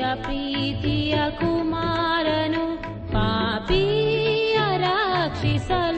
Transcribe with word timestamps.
प्रीतिय 0.00 1.14
कुमारनु 1.40 2.64
पापीय 3.12 4.56
राक्षिस। 4.84 5.89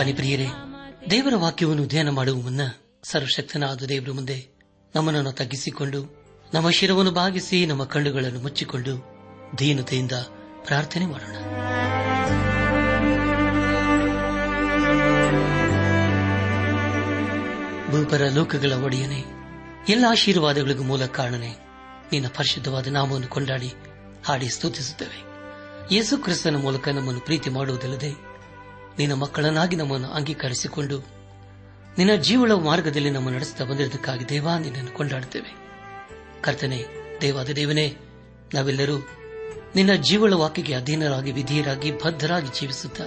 ಬನ್ನಿ 0.00 0.12
ಪ್ರಿಯರೇ, 0.12 0.46
ದೇವರ 1.10 1.34
ವಾಕ್ಯವನ್ನು 1.36 1.86
ಧ್ಯಾನ 1.86 2.08
ಮಾಡುವ 2.08 2.40
ಮುನ್ನ 2.40 2.60
ಸರ್ವಶಕ್ತನಾದ 3.02 3.82
ದೇವರ 3.82 4.12
ಮುಂದೆ 4.12 4.48
ನಮ್ಮನ್ನು 4.94 5.32
ತಗ್ಗಿಸಿಕೊಂಡು, 5.32 6.24
ನಮ್ಮ 6.54 6.70
ಶಿರವನ್ನು 6.70 7.10
ಭಾಗಿಸಿ 7.10 7.66
ನಮ್ಮ 7.66 7.84
ಕಣ್ಣುಗಳನ್ನು 7.84 8.40
ಮುಚ್ಚಿಕೊಂಡು 8.40 8.94
ದೀನತೆಯಿಂದ 9.58 10.12
ಪ್ರಾರ್ಥನೆ 10.66 11.06
ಮಾಡೋಣ. 11.06 11.34
ಭೂಪರ 17.86 18.28
ಲೋಕಗಳ 18.34 18.72
ಒಡೆಯನೆ, 18.72 19.24
ಎಲ್ಲ 19.88 20.04
ಆಶೀರ್ವಾದಗಳಿಗೂ 20.10 20.82
ಮೂಲ 20.82 21.06
ಕಾರಣನೆ, 21.06 21.56
ನಿನ್ನ 22.12 22.26
ಪರಿಶುದ್ಧವಾದ 22.28 22.86
ನಾಮವನ್ನು 22.86 23.28
ಕೊಂಡಾಡಿ 23.28 23.72
ಹಾಡಿ 24.24 24.48
ಸ್ತುತಿಸುತ್ತೇವೆ. 24.48 25.30
ಯೇಸು 25.94 26.18
ಕ್ರಿಸ್ತನ 26.18 26.56
ಮೂಲಕ 26.56 26.88
ನಮ್ಮನ್ನು 26.88 27.20
ಪ್ರೀತಿ 27.20 27.50
ಮಾಡುವುದಲ್ಲದೆ 27.50 28.29
ನಿನ್ನ 28.98 29.12
ಮಕ್ಕಳನ್ನಾಗಿ 29.12 29.76
ನಮ್ಮನ್ನು 29.76 30.08
ಅಂಗೀಕರಿಸಿಕೊಂಡು 30.08 31.20
ನಿನ್ನ 31.98 32.14
ಜೀವಳ 32.14 32.52
ಮಾರ್ಗದಲ್ಲಿ 32.52 33.10
ನಮ್ಮ 33.10 33.30
ನಡೆಸುತ್ತಾ 33.30 33.64
ಬಂದಿರುವುದಕ್ಕಾಗಿ 33.64 34.28
ದೇವಾ 34.28 34.58
ನಿನ್ನನ್ನು 34.58 34.96
ಕೊಂಡಾಡುತ್ತೇವೆ. 34.96 35.56
ಕರ್ತನೆ, 36.40 36.84
ದೇವಾದ 37.20 37.48
ದೇವನೇ, 37.48 37.96
ನಾವೆಲ್ಲರೂ 38.54 39.08
ನಿನ್ನ 39.76 39.92
ಜೀವಳ 39.92 40.34
ವಾಕಿಗೆ 40.34 40.74
ಅಧೀನರಾಗಿ, 40.74 41.32
ವಿಧಿಯರಾಗಿ, 41.32 41.92
ಬದ್ಧರಾಗಿ 41.92 42.60
ಜೀವಿಸುತ್ತಾ 42.60 43.04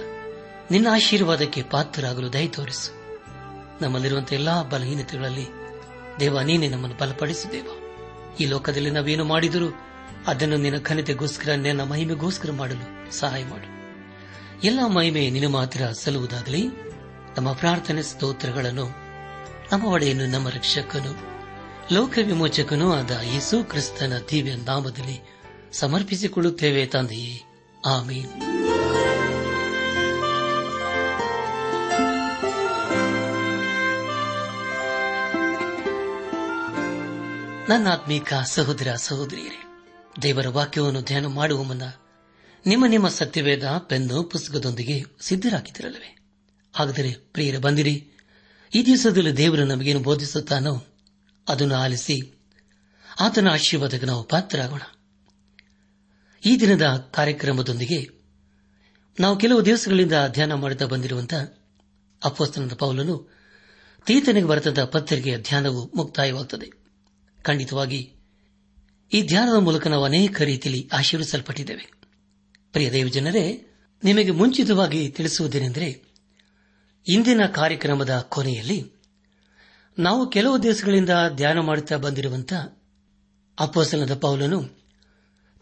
ನಿನ್ನ 0.70 0.86
ಆಶೀರ್ವಾದಕ್ಕೆ 0.92 1.62
ಪಾತ್ರರಾಗಲು 1.62 2.32
ದಯ 2.32 2.46
ತೋರಿಸು. 2.46 3.18
ನಮ್ಮಲ್ಲಿರುವಂತಹ 3.82 4.34
ಎಲ್ಲಾ 4.34 4.62
ಬಲಹೀನತೆಗಳಲ್ಲಿ 4.62 5.46
ದೇವ, 6.20 6.40
ನೀನೆ 6.40 6.68
ನಮ್ಮನ್ನು 6.68 6.96
ಬಲಪಡಿಸು 6.96 7.52
ದೇವ. 7.52 7.66
ಈ 8.40 8.44
ಲೋಕದಲ್ಲಿ 8.44 8.90
ನಾವೇನು 8.90 9.24
ಮಾಡಿದರೂ 9.24 9.74
ಅದನ್ನು 10.26 10.56
ನಿನ್ನ 10.56 10.78
ಘನತೆಗೋಸ್ಕರ, 10.78 11.52
ನಿನ್ನ 11.52 11.82
ಮಹಿಮೆಗೋಸ್ಕರ 11.82 12.52
ಮಾಡಲು 12.52 13.12
ಸಹಾಯ 13.12 13.44
ಮಾಡು. 13.44 13.73
ಎಲ್ಲ 14.62 14.86
ಮಹಿಮೆ 14.86 15.30
ನಿನ್ನ 15.30 15.48
ಮಾತ್ರ 15.48 15.82
ಸಲ್ಲುವುದಾಗಲಿ. 15.92 16.68
ನಮ್ಮ 17.36 17.52
ಪ್ರಾರ್ಥನೆ 17.52 18.02
ಸ್ತೋತ್ರಗಳನ್ನು 18.02 18.84
ನಮ್ಮ 19.72 19.86
ಒಡೆಯನ್ನು 19.86 20.26
ನಮ್ಮ 20.26 20.48
ರಕ್ಷಕನು, 20.48 21.34
ಲೋಕ 21.94 22.18
ವಿಮೋಚಕನೂ 22.26 22.92
ಆದ 22.92 23.10
ಯೇಸು 23.10 23.64
ಕ್ರಿಸ್ತನ 23.64 24.12
ದಿವ್ಯ 24.30 24.54
ನಾಮದಲ್ಲಿ 24.54 25.20
ಸಮರ್ಪಿಸಿಕೊಳ್ಳುತ್ತೇವೆ 25.72 26.86
ತಂದೆಯೇ. 26.86 27.42
ಆಮೇನ್. 27.86 28.28
ನನ್ನ 37.68 37.92
ಆತ್ಮೀಕ 37.92 38.34
ಸಹೋದರ 38.46 38.94
ಸಹೋದರಿಯರೇ, 38.96 39.64
ದೇವರ 40.22 40.48
ವಾಕ್ಯವನ್ನು 40.48 41.02
ಧ್ಯಾನ 41.02 41.26
ಮಾಡುವ 41.26 41.62
ಮುನ್ನ 41.62 41.82
ನಿಮ್ಮ 42.66 42.86
ನಿಮ್ಮ 42.86 43.08
ಸತ್ಯವೇದ 43.08 43.64
ಪೆನ್ನು 43.78 44.22
ಪುಸ್ತಕದೊಂದಿಗೆ 44.22 45.04
ಸಿದ್ದರಾಗಿದ್ದಿರಲಿವೆ 45.20 46.18
ಹಾಗಾದರೆ 46.74 47.12
ಪ್ರಿಯರ, 47.12 47.58
ಬಂದಿರಿ. 47.58 48.10
ಈ 48.74 48.86
ದಿವಸದಲ್ಲಿ 48.86 49.36
ದೇವರು 49.36 49.64
ನಮಗೇನು 49.64 50.00
ಬೋಧಿಸುತ್ತಾನೋ 50.00 50.86
ಅದನ್ನು 51.48 51.74
ಆಲಿಸಿ 51.74 52.34
ಆತನ 53.20 53.48
ಆಶೀರ್ವಾದಕ್ಕೆ 53.48 54.06
ನಾವು 54.06 54.24
ಪಾತ್ರರಾಗೋಣ. 54.24 54.82
ಈ 56.46 56.60
ದಿನದ 56.60 57.08
ಕಾರ್ಯಕ್ರಮದೊಂದಿಗೆ 57.14 58.08
ನಾವು 59.20 59.38
ಕೆಲವು 59.38 59.64
ದಿವಸಗಳಿಂದ 59.64 60.12
ಧ್ಯಾನ 60.28 60.54
ಮಾಡುತ್ತಾ 60.54 60.86
ಬಂದಿರುವಂತಹ 60.86 61.54
ಅಪ್ಪಸ್ತನದ 62.24 62.74
ಪೌಲನು 62.74 63.34
ತೀತನಿಗೆ 64.06 64.46
ಬರೆದ 64.46 64.84
ಪತ್ರಿಕೆಯ 64.84 65.38
ಧ್ಯಾನವು 65.38 65.92
ಮುಕ್ತಾಯವಾಗುತ್ತದೆ. 65.96 66.70
ಖಂಡಿತವಾಗಿ 67.42 68.12
ಈ 69.12 69.22
ಧ್ಯಾನದ 69.22 69.62
ಮೂಲಕ 69.62 69.86
ನಾವು 69.86 70.04
ಅನೇಕ 70.04 70.42
ರೀತಿಯಲ್ಲಿ 70.42 70.90
ಆಶೀರ್ವಿಸಲ್ಪಟ್ಟಿದ್ದೇವೆ. 70.92 71.93
ಪ್ರಿಯ 72.74 72.92
ದೇವಜನರೇ, 72.92 73.66
ನಿಮಗೆ 74.04 74.30
ಮುಂಚಿತವಾಗಿ 74.30 75.08
ತಿಳಿಸುವುದೇನೆಂದರೆ, 75.08 76.02
ಇಂದಿನ 77.08 77.40
ಕಾರ್ಯಕ್ರಮದ 77.54 78.26
ಕೊನೆಯಲ್ಲಿ 78.28 78.92
ನಾವು 79.98 80.30
ಕೆಲವು 80.30 80.62
ದಿವಸಗಳಿಂದ 80.62 81.10
ಧ್ಯಾನ 81.34 81.58
ಮಾಡುತ್ತಾ 81.58 81.96
ಬಂದಿರುವಂತಹ 81.96 82.78
ಅಪ್ಪಸನದ 83.60 84.14
ಪೌಲನು 84.14 84.68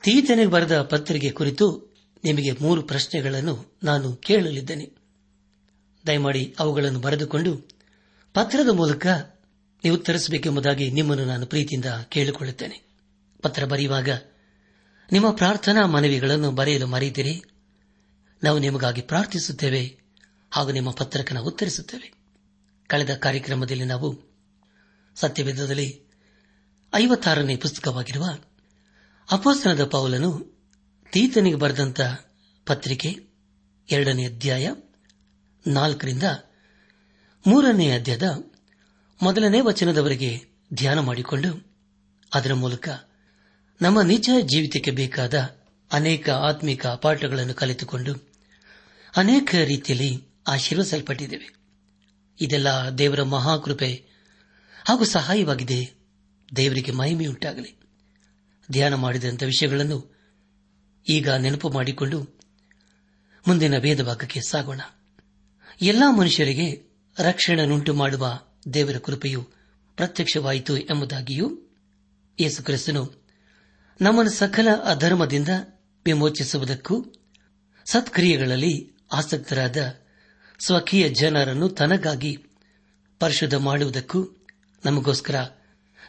ತೀತನಿಗೆ 0.03 0.49
ಬರೆದ 0.49 0.83
ಪತ್ರಿಕೆ 0.83 1.31
ಕುರಿತು 1.31 1.95
ನಿಮಗೆ 2.25 2.53
ಮೂರು 2.61 2.83
ಪ್ರಶ್ನೆಗಳನ್ನು 2.83 3.79
ನಾನು 3.83 4.17
ಕೇಳಲಿದ್ದೇನೆ. 4.17 4.91
ದಯಮಾಡಿ 6.07 6.57
ಅವುಗಳನ್ನು 6.59 7.01
ಬರೆದುಕೊಂಡು 7.01 7.57
ಪತ್ರದ 8.35 8.69
ಮೂಲಕ 8.69 9.07
ನೀವು 9.85 9.97
ಉತ್ತರಿಸಬೇಕೆಂಬುದಾಗಿ 9.97 10.91
ನಿಮ್ಮನ್ನು 10.91 11.25
ನಾನು 11.25 11.47
ಪ್ರೀತಿಯಿಂದ 11.47 11.87
ಕೇಳಿಕೊಳ್ಳುತ್ತೇನೆ. 12.09 12.83
ಪತ್ರ 13.43 13.65
ಬರೆಯುವಾಗ 13.65 14.09
ನಿಮ್ಮ 15.13 15.31
ಪ್ರಾರ್ಥನಾ 15.31 15.87
ಮನವಿಗಳನ್ನು 15.87 16.51
ಬರೆಯಲು 16.51 16.87
ಮರೆಯದಿರಿ 16.87 17.43
ನಾವು 18.45 18.59
ನಿಮಗಾಗಿ 18.59 19.01
ಪ್ರಾರ್ಥಿಸುತ್ತೇವೆ 19.01 20.01
ಹಾಗೂ 20.53 20.73
ನಿಮ್ಮ 20.73 20.91
ಪತ್ರಕನ 20.91 21.39
ಉತ್ತರಿಸುತ್ತೇವೆ. 21.39 22.13
ಕಳೆದ 22.87 23.15
ಕಾರ್ಯಕ್ರಮದಲ್ಲಿ 23.17 23.85
ನಾವು 23.85 24.23
ಸತ್ಯವೇಧದಲ್ಲಿ 25.17 26.07
ಐವತ್ತಾರನೇ 26.95 27.57
ಪುಸ್ತಕವಾಗಿರುವ 27.57 28.25
ಅಪೋಸ್ತನದ 29.33 29.85
ಪೌಲನು 29.85 30.31
ತೀತನಿಗೆ 31.13 31.57
ಬರೆದಂತ 31.57 32.01
ಪತ್ರಿಕೆ 32.67 33.17
ಎರಡನೇ 33.91 34.27
ಅಧ್ಯಾಯ 34.27 34.71
ನಾಲ್ಕರಿಂದ 35.67 36.23
ಮೂರನೇ 37.47 37.91
ಅಧ್ಯಾಯದ 37.91 38.53
ಮೊದಲನೇ 39.23 39.61
ವಚನದವರೆಗೆ 39.61 40.41
ಧ್ಯಾನ 40.75 40.99
ಮಾಡಿಕೊಂಡು 40.99 41.73
ಅದರ 42.35 42.55
ಮೂಲಕ 42.55 42.89
ನಮ್ಮ 43.83 44.03
ನಿಜ 44.03 44.31
ಜೀವಿತಕ್ಕೆ 44.41 44.91
ಬೇಕಾದ 44.91 45.57
ಅನೇಕ 45.93 46.31
ಆತ್ಮಿಕ 46.31 46.87
ಪಾಠಗಳನ್ನು 46.87 47.55
ಕಲಿತುಕೊಂಡು 47.55 48.29
ಅನೇಕ 49.17 49.55
ರೀತಿಯಲ್ಲಿ 49.55 50.29
ಆಶೀರ್ವಿಸಲ್ಪಟ್ಟಿದ್ದೇವೆ 50.49 51.55
ಇದೆಲ್ಲ 52.41 52.69
ದೇವರ 52.99 53.23
ಮಹಾಕೃಪೆ 53.23 54.05
ಹಾಗೂ 54.89 55.05
ಸಹಾಯವಾಗಿದೆ. 55.05 55.95
ದೇವರಿಗೆ 56.57 56.93
ಮಹಿಮೆಯುಂಟಾಗಲಿ. 56.93 57.79
ಧ್ಯಾನ 58.71 58.95
ಮಾಡಿದಂಥ 58.95 59.43
ವಿಷಯಗಳನ್ನು 59.43 60.17
ಈಗ 61.09 61.31
ನೆನಪು 61.31 61.71
ಮಾಡಿಕೊಂಡು 61.71 62.41
ಮುಂದಿನ 63.49 63.79
ಭೇದ 63.79 64.03
ಭಾಗಕ್ಕೆ 64.03 64.41
ಸಾಗೋಣ. 64.41 64.81
ಎಲ್ಲಾ 65.83 66.11
ಮನುಷ್ಯರಿಗೆ 66.11 66.83
ರಕ್ಷಣೆಯನ್ನುಂಟು 67.19 67.95
ಮಾಡುವ 67.95 68.41
ದೇವರ 68.75 68.99
ಕೃಪೆಯು 68.99 69.43
ಪ್ರತ್ಯಕ್ಷವಾಯಿತು 69.97 70.77
ಎಂಬುದಾಗಿಯೂ 70.77 71.59
ಯೇಸುಕ್ರಿಸ್ತನು 72.41 73.22
ನಮ್ಮನ್ನು 74.03 74.33
ಸಕಲ 74.33 74.69
ಅಧರ್ಮದಿಂದ 74.85 75.49
ವಿಮೋಚಿಸುವುದಕ್ಕೂ 76.07 76.97
ಸತ್ಕ್ರಿಯೆಗಳಲ್ಲಿ 77.87 78.75
ಆಸಕ್ತರಾದ 79.13 79.79
ಸ್ವಕೀಯ 80.61 81.09
ಜನರನ್ನು 81.09 81.69
ತನಗಾಗಿ 81.69 82.33
ಪರಿಶುದ್ಧ 83.21 83.55
ಮಾಡುವುದಕ್ಕೂ 83.55 84.21
ನಮಗೋಸ್ಕರ 84.85 85.37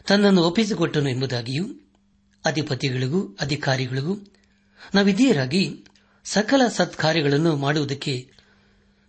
ತನ್ನನ್ನು 0.04 0.42
ಒಪ್ಪಿಸಿಕೊಟ್ಟನು 0.42 1.10
ಎಂಬುದಾಗಿಯೂ 1.10 1.64
ಅಧಿಪತಿಗಳಿಗೂ 2.44 3.20
ಅಧಿಕಾರಿಗಳಿಗೂ 3.40 4.14
ನಾವಿದೀಯರಾಗಿ 4.94 5.64
ಸಕಲ 6.24 6.62
ಸತ್ಕಾರ್ಯಗಳನ್ನು 6.68 7.56
ಮಾಡುವುದಕ್ಕೆ 7.56 8.14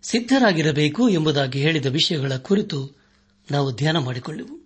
ಸಿದ್ದರಾಗಿರಬೇಕು 0.02 1.08
ಎಂಬುದಾಗಿ 1.08 1.58
ಹೇಳಿದ 1.60 1.86
ವಿಷಯಗಳ 1.86 2.36
ಕುರಿತು 2.38 2.78
ನಾವು 3.50 3.68
ಧ್ಯಾನ 3.74 3.98
ಮಾಡಿಕೊಂಡೆವು 3.98 4.56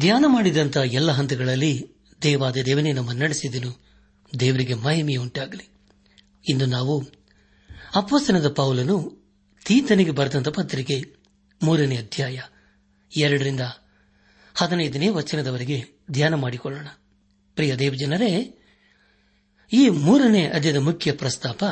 ಧ್ಯಾನ 0.00 0.24
ಮಾಡಿದಂತಹ 0.26 0.84
ಎಲ್ಲ 0.92 1.10
ಹಂತಗಳಲ್ಲಿ 1.10 1.72
ದೇವಾದ 2.22 2.56
ದೇವನೇ 2.56 2.92
ನಮ್ಮ 2.92 3.12
ನಡೆಸಿದನು. 3.12 3.86
ದೇವರಿಗೆ 4.40 4.74
ಮಹಿಮೆಯುಂಟಾಗಲಿ. 4.74 5.68
ಇಂದು 6.48 6.66
ನಾವು 6.66 7.04
ಅಪ್ಪಸನದ 7.94 8.48
ಪೌಲನು 8.48 9.22
ತೀತನಿಗೆ 9.64 10.10
ಬರೆದಂತ 10.10 10.48
ಪತ್ರಿಕೆ 10.48 11.16
ಮೂರನೇ 11.62 11.96
ಅಧ್ಯಾಯ 11.96 12.40
ಎರಡರಿಂದ 13.16 13.60
ಹದಿನೈದನೇ 14.54 15.08
ವಚನದವರೆಗೆ 15.08 15.84
ಧ್ಯಾನ 16.10 16.34
ಮಾಡಿಕೊಳ್ಳೋಣ. 16.34 16.86
ಪ್ರಿಯ 17.54 17.76
ದೇವಜನರೇ, 17.76 18.58
ಈ 19.72 19.88
ಮೂರನೇ 19.88 20.46
ಅಧ್ಯಾಯದ 20.46 20.76
ಮುಖ್ಯ 20.76 21.12
ಪ್ರಸ್ತಾಪ, 21.12 21.64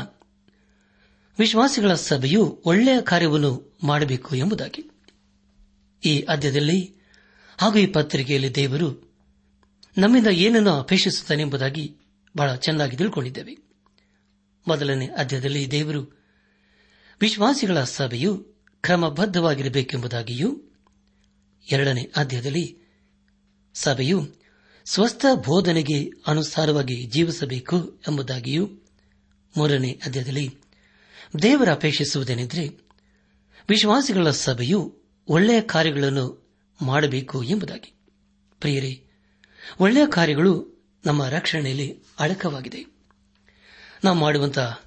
ವಿಶ್ವಾಸಿಗಳ 1.38 1.94
ಸಭೆಯು 1.94 2.62
ಒಳ್ಳೆಯ 2.64 3.00
ಕಾರ್ಯವನ್ನು 3.00 3.78
ಮಾಡಬೇಕು 3.84 4.36
ಎಂಬುದಾಗಿ. 4.36 4.90
ಈ 6.06 6.20
ಅಧ್ಯದಲ್ಲಿ 6.20 6.96
ಹಾಗೂ 7.58 7.78
ಈ 7.78 7.86
ಪತ್ರಿಕೆಯಲ್ಲಿ 7.86 8.54
ದೇವರು 8.54 9.03
ನಮ್ಮಿಂದ 9.98 10.26
ಏನನ್ನು 10.26 10.70
ಅಪೇಕ್ಷಿಸುತ್ತಾನೆ 10.70 11.42
ಎಂಬುದಾಗಿ 11.42 11.96
ಬಹಳ 12.36 12.54
ಚೆನ್ನಾಗಿ 12.54 12.96
ತಿಳ್ಕೊಂಡಿದ್ದೇವೆ. 12.96 13.56
ಮೊದಲನೇ 14.68 15.06
ಅಧ್ಯಾಯದಲ್ಲಿ 15.06 15.70
ದೇವರು 15.70 16.22
ವಿಶ್ವಾಸಿಗಳ 17.20 17.84
ಸಭೆಯು 17.84 18.36
ಕ್ರಮಬದ್ದವಾಗಿರಬೇಕೆಂಬುದಾಗಿಯೂ 18.80 20.60
ಎರಡನೇ 21.72 22.12
ಅಧ್ಯಾಯದಲ್ಲಿ 22.16 22.78
ಸಭೆಯು 23.74 24.28
ಸ್ವಸ್ಥ 24.84 25.26
ಬೋಧನೆಗೆ 25.34 26.10
ಅನುಸಾರವಾಗಿ 26.26 27.04
ಜೀವಿಸಬೇಕು 27.04 28.02
ಎಂಬುದಾಗಿಯೂ, 28.08 28.66
ಮೂರನೇ 29.56 30.00
ಅಧ್ಯಾಯದಲ್ಲಿ 30.06 30.58
ದೇವರ 31.42 31.72
ಅಪೇಕ್ಷಿಸುವುದೇನೆಂದರೆ 31.72 32.68
ವಿಶ್ವಾಸಿಗಳ 33.68 34.30
ಸಭೆಯು 34.30 34.98
ಒಳ್ಳೆಯ 35.28 35.60
ಕಾರ್ಯಗಳನ್ನು 35.60 36.56
ಮಾಡಬೇಕು 36.82 37.42
ಎಂಬುದಾಗಿ. 37.42 37.94
ಪ್ರಿಯರೇ 38.60 39.03
ಒಳ್ಳೆಯ 39.80 40.06
ಕಾರ್ಯಗಳು 40.06 40.74
ನಮ್ಮ 41.06 41.28
ರಕ್ಷಣೆಯಲ್ಲಿ 41.28 42.02
ಅಡಕವಾಗಿದೆ. 42.20 42.86
ನಾವು 44.04 44.18
ಮಾಡುವಂತಹ 44.18 44.82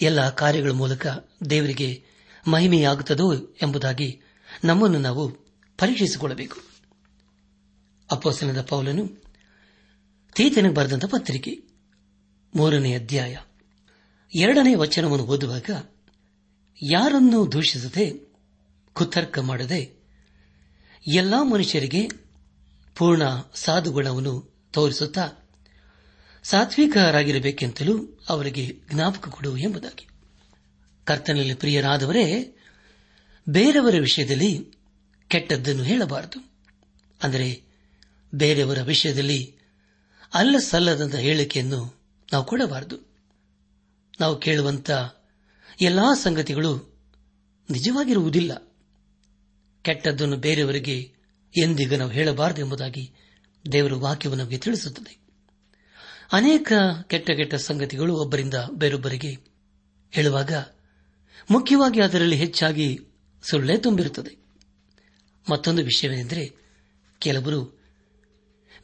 ಎಲ್ಲ 0.00 0.30
ಕಾರ್ಯಗಳ 0.30 0.70
ಮೂಲಕ 0.70 1.06
ದೇವರಿಗೆ 1.50 2.02
ಮಹಿಮೆಯಾಗುತ್ತದೋ 2.48 3.34
ಎಂಬುದಾಗಿ 3.34 4.20
ನಮ್ಮನ್ನು 4.64 4.98
ನಾವು 4.98 5.28
ಪರೀಕ್ಷಿಸಿಕೊಳ್ಳಬೇಕು. 5.78 6.60
ಅಪ್ಪಸನದ 8.12 8.62
ಪೌಲನು 8.62 9.08
ತೀತನಿಗೆ 10.34 10.74
ಬರೆದಂತಹ 10.74 11.08
ಪತ್ರಿಕೆ, 11.08 11.58
ಮೂರನೇ 12.56 12.94
ಅಧ್ಯಾಯ, 12.94 13.36
ಎರಡನೇ 14.40 14.74
ವಚನವನ್ನು 14.74 15.24
ಓದುವಾಗ, 15.24 15.70
ಯಾರನ್ನೂ 16.82 17.52
ದೂಷಿಸದೆ 17.52 18.34
ಕುತರ್ಕ 18.92 19.38
ಮಾಡದೆ 19.38 20.04
ಎಲ್ಲಾ 21.06 21.42
ಮನುಷ್ಯರಿಗೆ 21.42 22.23
ಪೂರ್ಣ 22.96 23.22
ಸಾಧುಗುಣವನ್ನು 23.54 24.54
ತೋರಿಸುತ್ತಾ 24.72 25.28
ಸಾತ್ವಿಕರಾಗಿರಬೇಕೆಂತಲೂ 26.42 28.18
ಅವರಿಗೆ 28.28 28.74
ಜ್ಞಾಪಕ 28.94 29.28
ಕೊಡು 29.28 29.56
ಎಂಬುದಾಗಿ. 29.56 30.08
ಕರ್ತನಲ್ಲಿ 31.04 31.54
ಪ್ರಿಯರಾದವರೇ, 31.54 32.56
ಬೇರೆಯವರ 33.48 33.94
ವಿಷಯದಲ್ಲಿ 34.00 34.72
ಕೆಟ್ಟದ್ದನ್ನು 35.28 35.82
ಹೇಳಬಾರದು. 35.82 36.52
ಅಂದರೆ, 37.22 37.62
ಬೇರೆಯವರ 38.34 38.82
ವಿಷಯದಲ್ಲಿ 38.82 39.56
ಅಲ್ಲ 40.34 40.56
ಸಲ್ಲದಂತ 40.58 41.14
ಹೇಳಿಕೆಯನ್ನು 41.14 42.00
ನಾವು 42.32 42.44
ಕೊಡಬಾರದು. 42.44 42.96
ನಾವು 44.20 44.40
ಕೇಳುವಂತ 44.40 44.90
ಎಲ್ಲಾ 45.80 46.14
ಸಂಗತಿಗಳು 46.14 46.98
ನಿಜವಾಗಿರುವುದಿಲ್ಲ. 47.70 48.72
ಕೆಟ್ಟದ್ದನ್ನು 49.82 50.36
ಬೇರೆಯವರಿಗೆ 50.36 51.14
ಎಂದಿಗೂ 51.56 51.96
ನಾವು 51.96 52.10
ಹೇಳಬಾರದು 52.10 52.60
ಎಂಬುದಾಗಿ 52.60 53.12
ದೇವರ 53.72 53.94
ವಾಕ್ಯವು 53.94 54.34
ನಮಗೆ 54.34 54.58
ತಿಳಿಸುತ್ತದೆ. 54.58 55.18
ಅನೇಕ 56.32 56.72
ಕೆಟ್ಟ 57.02 57.30
ಕೆಟ್ಟ 57.30 57.54
ಸಂಗತಿಗಳು 57.54 58.16
ಒಬ್ಬರಿಂದ 58.16 58.54
ಬೇರೊಬ್ಬರಿಗೆ 58.72 59.38
ಹೇಳುವಾಗ 60.10 60.52
ಮುಖ್ಯವಾಗಿ 61.50 62.00
ಅದರಲ್ಲಿ 62.00 62.36
ಹೆಚ್ಚಾಗಿ 62.36 63.00
ಸುಳ್ಳೇ 63.42 63.76
ತುಂಬಿರುತ್ತದೆ. 63.76 64.36
ಮತ್ತೊಂದು 65.50 65.82
ವಿಷಯವೇನೆಂದರೆ 65.82 66.52
ಕೆಲವರು 67.18 67.80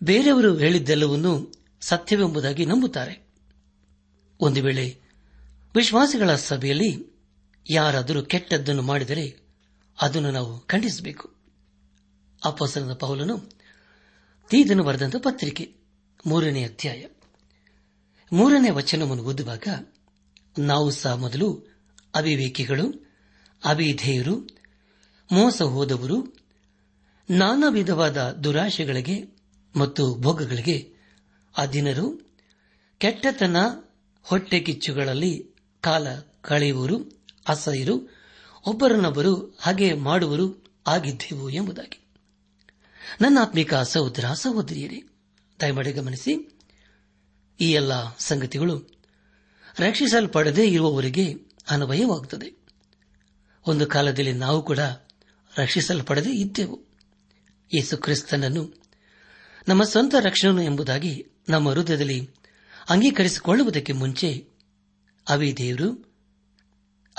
ಬೇರೆಯವರು 0.03 0.57
ಹೇಳಿದ್ದೆಲ್ಲವನ್ನೂ 0.57 1.53
ಸತ್ಯವೆಂಬುದಾಗಿ 1.81 2.67
ನಂಬುತ್ತಾರೆ. 2.67 3.21
ಒಂದು 4.41 4.63
ವೇಳೆ 4.63 4.99
ವಿಶ್ವಾಸಿಗಳ 5.75 6.35
ಸಭೆಯಲ್ಲಿ 6.35 7.21
ಯಾರಾದರೂ 7.71 8.23
ಕೆಟ್ಟದ್ದನ್ನು 8.23 8.83
ಮಾಡಿದರೆ 8.83 9.37
ಅದನ್ನು 10.01 10.31
ನಾವು 10.31 10.61
ಖಂಡಿಸಬೇಕು. 10.61 11.40
ಅಪ್ಪಸನದ 12.45 12.95
ಪೌಲನು 12.95 13.39
ತೀದನು 14.49 14.83
ಬರೆದಂತ 14.83 15.17
ಪತ್ರಿಕೆ, 15.17 15.75
ಮೂರನೇ 16.27 16.65
ಅಧ್ಯಾಯ. 16.65 17.07
ಮೂರನೇ 18.33 18.71
ವಚನವನ್ನು 18.71 19.23
ಓದುವಾಗ 19.23 19.69
ನಾವು 20.59 20.91
ಸಹ 20.91 21.15
ಮೊದಲು 21.15 21.67
ಅವಿವೇಕಿಗಳು, 22.15 23.13
ಅವಿಧೇಯರು, 23.65 24.49
ಮೋಸ 25.33 25.63
ಹೋದವರು, 25.63 26.37
ನಾನಾ 27.31 27.69
ವಿಧವಾದ 27.69 28.33
ದುರಾಶೆಗಳಿಗೆ 28.33 29.37
ಮತ್ತು 29.77 30.15
ಭೋಗಗಳಿಗೆ 30.15 30.93
ಅಧೀನರು, 31.57 32.37
ಕೆಟ್ಟತನ 32.99 33.57
ಹೊಟ್ಟೆ 34.23 34.61
ಕಿಚ್ಚುಗಳಲ್ಲಿ 34.61 35.51
ಕಾಲ 35.81 36.07
ಕಳೆಯುವರು, 36.43 37.25
ಅಸಹ್ಯರು, 37.49 38.15
ಒಬ್ಬರನ್ನೊಬ್ಬರು 38.67 39.59
ಹಾಗೆ 39.61 39.95
ಮಾಡುವರು 39.95 40.75
ಆಗಿದ್ದೆವು 40.87 41.51
ಎಂಬುದಾಗಿ. 41.51 42.00
ನನ್ನ 43.21 43.39
ಆತ್ಮಿಕ 43.41 43.75
ಸಹೋದರ, 43.75 44.25
ಸಹೋದರಿಯರೇ, 44.33 45.03
ದಯಮಾಡಿ 45.61 45.93
ಗಮನಿಸಿ. 45.93 46.59
ಈ 47.61 47.73
ಎಲ್ಲ 47.73 48.17
ಸಂಗತಿಗಳು 48.19 48.79
ರಕ್ಷಿಸಲ್ಪಡದೇ 49.79 50.67
ಇರುವವರಿಗೆ 50.67 51.35
ಅನ್ವಯವಾಗುತ್ತದೆ 51.71 52.61
ಒಂದು 53.67 53.87
ಕಾಲದಲ್ಲಿ 53.87 54.33
ನಾವು 54.33 54.63
ಕೂಡ 54.63 54.79
ರಕ್ಷಿಸಲ್ಪಡದೇ 55.59 56.31
ಇದ್ದೆವು. 56.31 56.85
ಯೇಸು 57.75 57.97
ಕ್ರಿಸ್ತನನ್ನು 57.97 58.83
ನಮ್ಮ 59.69 59.85
ಸ್ವಂತ 59.85 60.15
ರಕ್ಷಣನು 60.21 60.63
ಎಂಬುದಾಗಿ 60.63 61.27
ನಮ್ಮ 61.49 61.71
ಹೃದಯದಲ್ಲಿ 61.71 62.31
ಅಂಗೀಕರಿಸಿಕೊಳ್ಳುವುದಕ್ಕೆ 62.89 63.93
ಮುಂಚೆ 63.93 64.49
ಅವಿದೇವರು 65.29 66.15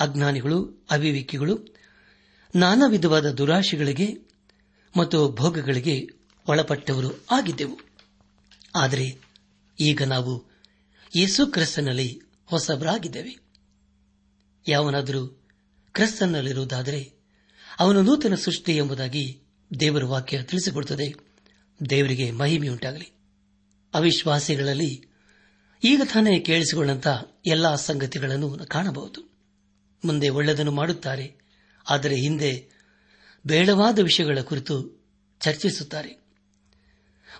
ಅಜ್ಞಾನಿಗಳು, 0.00 0.86
ಅವಿವೇಕಿಗಳು, 0.90 1.76
ನಾನಾ 2.54 2.86
ವಿಧವಾದ 2.86 3.30
ದುರಾಶೆಗಳಿಗೆ 3.30 4.31
ಮತ್ತು 4.96 5.32
ಭೋಗಗಳಿಗೆ 5.32 6.08
ಒಳಪಟ್ಟವರು 6.48 7.26
ಆಗಿದ್ದೆವು. 7.30 7.80
ಆದರೆ 8.74 9.18
ಈಗ 9.80 10.02
ನಾವು 10.02 10.44
ಯೇಸು 11.16 11.46
ಕ್ರಿಸ್ತನಲ್ಲಿ 11.46 12.20
ಹೊಸಬರಾಗಿದ್ದೇವೆ. 12.46 13.38
ಯಾವನಾದರೂ 14.68 15.26
ಕ್ರಿಸ್ತನಲ್ಲಿರುವುದಾದರೆ 15.92 17.12
ಅವನು 17.78 18.02
ನೂತನ 18.02 18.34
ಸೃಷ್ಟಿ 18.34 18.76
ಎಂಬುದಾಗಿ 18.76 19.40
ದೇವರ 19.80 20.04
ವಾಕ್ಯ 20.04 20.42
ತಿಳಿಸಿಕೊಡುತ್ತದೆ. 20.42 21.14
ದೇವರಿಗೆ 21.90 22.30
ಮಹಿಮೆಯುಂಟಾಗಲಿ. 22.30 23.12
ಅವಿಶ್ವಾಸಿಗಳಲ್ಲಿ 23.94 25.06
ಈಗ 25.84 26.02
ತಾನೇ 26.12 26.40
ಕೇಳಿಸಿಕೊಂಡಂತಹ 26.40 27.32
ಎಲ್ಲಾ 27.46 27.76
ಸಂಗತಿಗಳನ್ನು 27.76 28.66
ಕಾಣಬಹುದು. 28.66 29.32
ಮುಂದೆ 30.04 30.28
ಒಳ್ಳೆಯದನ್ನು 30.28 30.72
ಮಾಡುತ್ತಾರೆ. 30.72 31.34
ಆದರೆ 31.90 32.16
ಹಿಂದೆ 32.16 32.81
ಬೇಡವಾದ 33.46 33.98
ವಿಷಯಗಳ 33.98 34.38
ಕುರಿತು 34.40 35.04
ಚರ್ಚಿಸುತ್ತಾರೆ. 35.40 36.22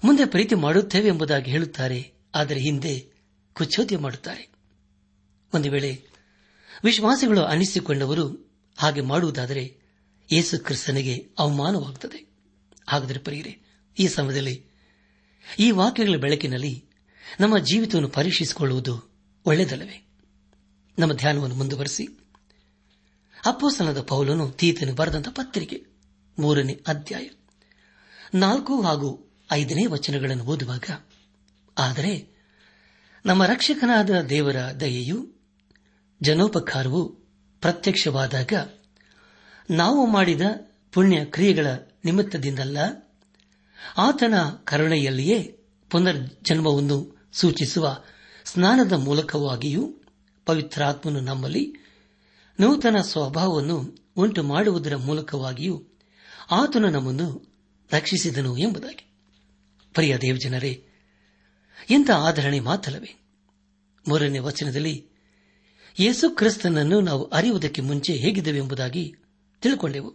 ಮುಂದೆ 0.05 0.25
ಪ್ರೀತಿ 0.25 0.55
ಮಾಡುತ್ತೇವೆ 0.55 1.09
ಎಂಬುದಾಗಿ 1.09 1.51
ಹೇಳುತ್ತಾರೆ, 1.51 2.13
ಆದರೆ 2.35 2.61
ಹಿಂದೆ 2.61 3.09
ಕುಚೋದ್ಯ 3.53 3.99
ಮಾಡುತ್ತಾರೆ. 3.99 4.49
ಒಂದು 5.55 5.71
ವೇಳೆ 5.71 6.05
ವಿಶ್ವಾಸಿಗಳು 6.85 7.43
ಅನಿಸಿಕೊಂಡವರು 7.43 8.53
ಹಾಗೆ 8.77 9.01
ಮಾಡುವುದಾದರೆ 9.01 9.77
ಯೇಸು 10.33 10.65
ಕ್ರಿಸ್ತನಿಗೆ 10.65 11.29
ಅವಮಾನವಾಗುತ್ತದೆ. 11.39 12.33
ಹಾಗಾದರೆ 12.89 13.19
ಪರಿಯರೆ 13.19 13.59
ಈ 13.99 14.09
ಸಮಯದಲ್ಲಿ 14.09 14.67
ಈ 15.59 15.71
ವಾಕ್ಯಗಳ 15.71 16.17
ಬೆಳಕಿನಲ್ಲಿ 16.17 16.85
ನಮ್ಮ 17.41 17.59
ಜೀವಿತವನ್ನು 17.59 18.09
ಪರೀಕ್ಷಿಸಿಕೊಳ್ಳುವುದು 18.09 19.13
ಒಳ್ಳೆಯದಲ್ಲವೇ? 19.45 20.09
ನಮ್ಮ 20.99 21.13
ಧ್ಯಾನವನ್ನು 21.13 21.55
ಮುಂದುವರೆಸಿ. 21.55 22.07
ಅಪ್ಪೋಸನದ 23.47 24.01
ಪೌಲನು 24.01 24.51
ತೀತನು 24.51 24.95
ಬರೆದಂತಹ 24.95 25.31
ಪತ್ರಿಕೆ. 25.31 25.92
ಮೂರನೇ 26.39 26.75
ಅಧ್ಯಾಯ. 26.87 27.27
ನಾಲ್ಕು 28.35 28.81
ಹಾಗೂ 28.81 29.09
ಐದನೇ 29.53 29.87
ವಚನಗಳನ್ನು 29.87 30.45
ಓದುವಾಗ, 30.45 30.85
ಆದರೆ 31.79 32.13
ನಮ್ಮ 33.27 33.45
ರಕ್ಷಕನಾದ 33.45 34.11
ದೇವರ 34.21 34.57
ದಯೆಯು 34.81 35.19
ಜನೋಪಕಾರವು 36.21 37.03
ಪ್ರತ್ಯಕ್ಷವಾದಾಗ 37.61 38.53
ನಾವು 39.71 40.07
ಮಾಡಿದ 40.07 40.41
ಪುಣ್ಯ 40.93 41.25
ಕ್ರಿಯೆಗಳ 41.25 41.67
ನಿಮಿತ್ತದಿಂದಲ್ಲ, 42.05 42.79
ಆತನ 43.97 44.35
ಕರುಣೆಯಲ್ಲಿಯೇ 44.65 45.39
ಪುನರ್ಜನ್ಮವನ್ನು 45.91 46.99
ಸೂಚಿಸುವ 47.33 48.05
ಸ್ನಾನದ 48.45 48.93
ಮೂಲಕವಾಗಿಯೂ 48.93 49.83
ಪವಿತ್ರಾತ್ಮನು 50.47 51.21
ನಮ್ಮಲ್ಲಿ 51.21 51.65
ನೂತನ 52.61 53.01
ಸ್ವಭಾವವನ್ನು 53.01 53.77
ಉಂಟು 54.17 54.43
ಮಾಡುವುದರ 54.43 54.97
ಮೂಲಕವಾಗಿಯೂ 54.97 55.77
ಆತನು 56.53 56.89
ನಮ್ಮನ್ನು 56.91 57.53
ರಕ್ಷಿಸಿದನು 57.93 58.59
ಎಂಬುದಾಗಿ. 58.59 59.07
ಪ್ರಿಯ 59.95 60.17
ದೇವಜನರೇ 60.17 60.85
ಇಂಥ 61.91 62.11
ಆಧರಣೆ 62.11 62.61
ಮಾತಲ್ಲವೇ 62.61 63.23
ಮೂರನೇ 64.09 64.39
ವಚನದಲ್ಲಿ 64.39 65.07
ಯೇಸು 65.99 66.31
ಕ್ರಿಸ್ತನನ್ನು 66.31 67.01
ನಾವು 67.01 67.25
ಅರಿಯುವುದಕ್ಕೆ 67.25 67.83
ಮುಂಚೆ 67.83 68.13
ಹೇಗಿದ್ದೇವೆ 68.13 68.59
ಎಂಬುದಾಗಿ 68.59 69.15
ತಿಳ್ಕೊಂಡೆವು. 69.61 70.15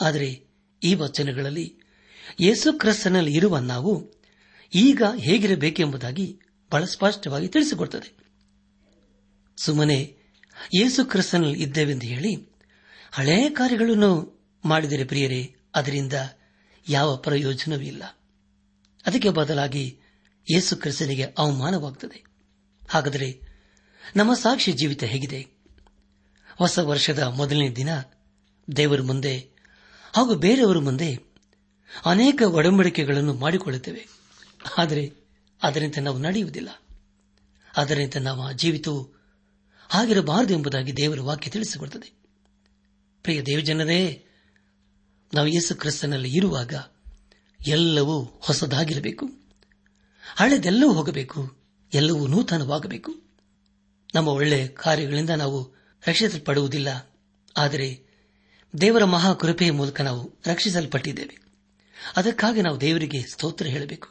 ಆದರೆ 0.00 0.46
ಈ 0.82 0.94
ವಚನಗಳಲ್ಲಿ 0.94 1.76
ಯೇಸು 2.40 2.78
ಕ್ರಿಸ್ತನಲ್ಲಿ 2.78 3.34
ಇರುವ 3.34 3.58
ನಾವು 3.58 4.12
ಈಗ 4.74 5.02
ಹೇಗಿರಬೇಕೆಂಬುದಾಗಿ 5.16 6.40
ಬಹಳ 6.70 6.84
ಸ್ಪಷ್ಟವಾಗಿ 6.84 7.48
ತಿಳಿಸಿಕೊಡುತ್ತದೆ 7.48 8.16
ಸುಮ್ಮನೆ 9.56 10.16
ಯೇಸು 10.74 11.04
ಕ್ರಿಸ್ತನಲ್ಲಿ 11.04 11.62
ಇದ್ದೇವೆಂದು 11.62 12.06
ಹೇಳಿ 12.06 12.48
ಹಳೆಯ 13.12 13.50
ಕಾರ್ಯಗಳನ್ನು 13.50 14.39
ಮಾಡಿದರೆ 14.64 15.04
ಪ್ರಿಯರೇ, 15.04 15.56
ಅದರಿಂದ 15.74 16.12
ಯಾವ 16.88 17.16
ಪ್ರಯೋಜನವೂ 17.16 17.80
ಇಲ್ಲ. 17.80 18.02
ಅದಕ್ಕೆ 19.06 19.30
ಬದಲಾಗಿ 19.30 19.98
ಯೇಸು 20.52 20.76
ಕ್ರಿಸ್ತನಿಗೆ 20.76 21.24
ಅವಮಾನವಾಗುತ್ತದೆ 21.38 22.24
ಹಾಗಾದರೆ 22.88 23.40
ನಮ್ಮ 24.16 24.34
ಸಾಕ್ಷಿ 24.34 24.72
ಜೀವಿತ 24.72 25.04
ಹೇಗಿದೆ? 25.04 25.46
ಹೊಸ 26.56 26.78
ವರ್ಷದ 26.78 27.18
ಮೊದಲನೇ 27.18 27.70
ದಿನ 27.70 27.88
ದೇವರ 28.76 29.00
ಮುಂದೆ 29.00 29.38
ಹಾಗೂ 30.16 30.34
ಬೇರೆಯವರ 30.34 30.78
ಮುಂದೆ 30.78 31.18
ಅನೇಕ 32.04 32.42
ಒಡಂಬಡಿಕೆಗಳನ್ನು 32.46 33.34
ಮಾಡಿಕೊಳ್ಳುತ್ತೇವೆ. 33.34 34.08
ಆದರೆ 34.78 35.12
ಅದರಿಂದ 35.62 35.94
ನಾವು 36.00 36.18
ನಡೆಯುವುದಿಲ್ಲ. 36.18 36.68
ಅದರಿಂದ 37.76 38.14
ನಮ್ಮ 38.20 38.52
ಜೀವಿತವು 38.52 39.20
ಹಾಗಿರಬಾರದು 39.88 40.54
ಎಂಬುದಾಗಿ 40.54 40.96
ದೇವರ 40.96 41.20
ವಾಕ್ಯ 41.20 41.50
ತಿಳಿಸಿಕೊಡುತ್ತದೆ. 41.50 42.12
ಪ್ರಿಯ 43.22 43.42
ದೇವಜನರೇ 43.42 44.26
ನಾವು 45.34 45.48
ಯೇಸು 45.48 45.74
ಕ್ರಿಸ್ತನಲ್ಲಿ 45.74 46.36
ಇರುವಾಗ 46.36 46.74
ಎಲ್ಲವೂ 47.66 48.22
ಹೊಸದಾಗಿರಬೇಕು. 48.22 49.26
ಹಳೆದೆಲ್ಲವೂ 50.36 50.92
ಹೋಗಬೇಕು. 50.92 51.56
ಎಲ್ಲವೂ 51.94 52.26
ನೂತನವಾಗಬೇಕು. 52.26 53.14
ನಮ್ಮ 54.14 54.28
ಒಳ್ಳೆಯ 54.28 54.68
ಕಾರ್ಯಗಳಿಂದ 54.68 55.30
ನಾವು 55.30 55.74
ರಕ್ಷಿಸಲ್ಪಡುವುದಿಲ್ಲ. 56.06 57.12
ಆದರೆ 57.56 58.02
ದೇವರ 58.80 59.04
ಮಹಾಕೃಪೆಯ 59.04 59.70
ಮೂಲಕ 59.70 60.00
ನಾವು 60.00 60.34
ರಕ್ಷಿಸಲ್ಪಟ್ಟಿದ್ದೇವೆ. 60.46 61.38
ಅದಕ್ಕಾಗಿ 62.16 62.62
ನಾವು 62.62 62.80
ದೇವರಿಗೆ 62.80 63.22
ಸ್ತೋತ್ರ 63.22 63.66
ಹೇಳಬೇಕು. 63.66 64.08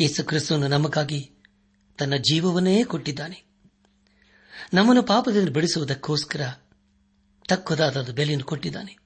ಯೇಸು 0.00 0.24
ಕ್ರಿಸ್ತನು 0.24 0.68
ನಮಗಾಗಿ 0.68 1.30
ತನ್ನ 1.98 2.16
ಜೀವವನ್ನೇ 2.16 2.84
ಕೊಟ್ಟಿದ್ದಾನೆ. 2.84 3.44
ನಮ್ಮನ್ನು 4.74 5.02
ಪಾಪದಿಂದ 5.02 5.48
ಬಿಡಿಸುವುದಕ್ಕೋಸ್ಕರ 5.48 6.52
ತಕ್ಕದಾದ 7.48 8.10
ಬೆಲೆಯನ್ನು 8.10 8.46
ಕೊಟ್ಟಿದ್ದಾನೆ. 8.46 9.03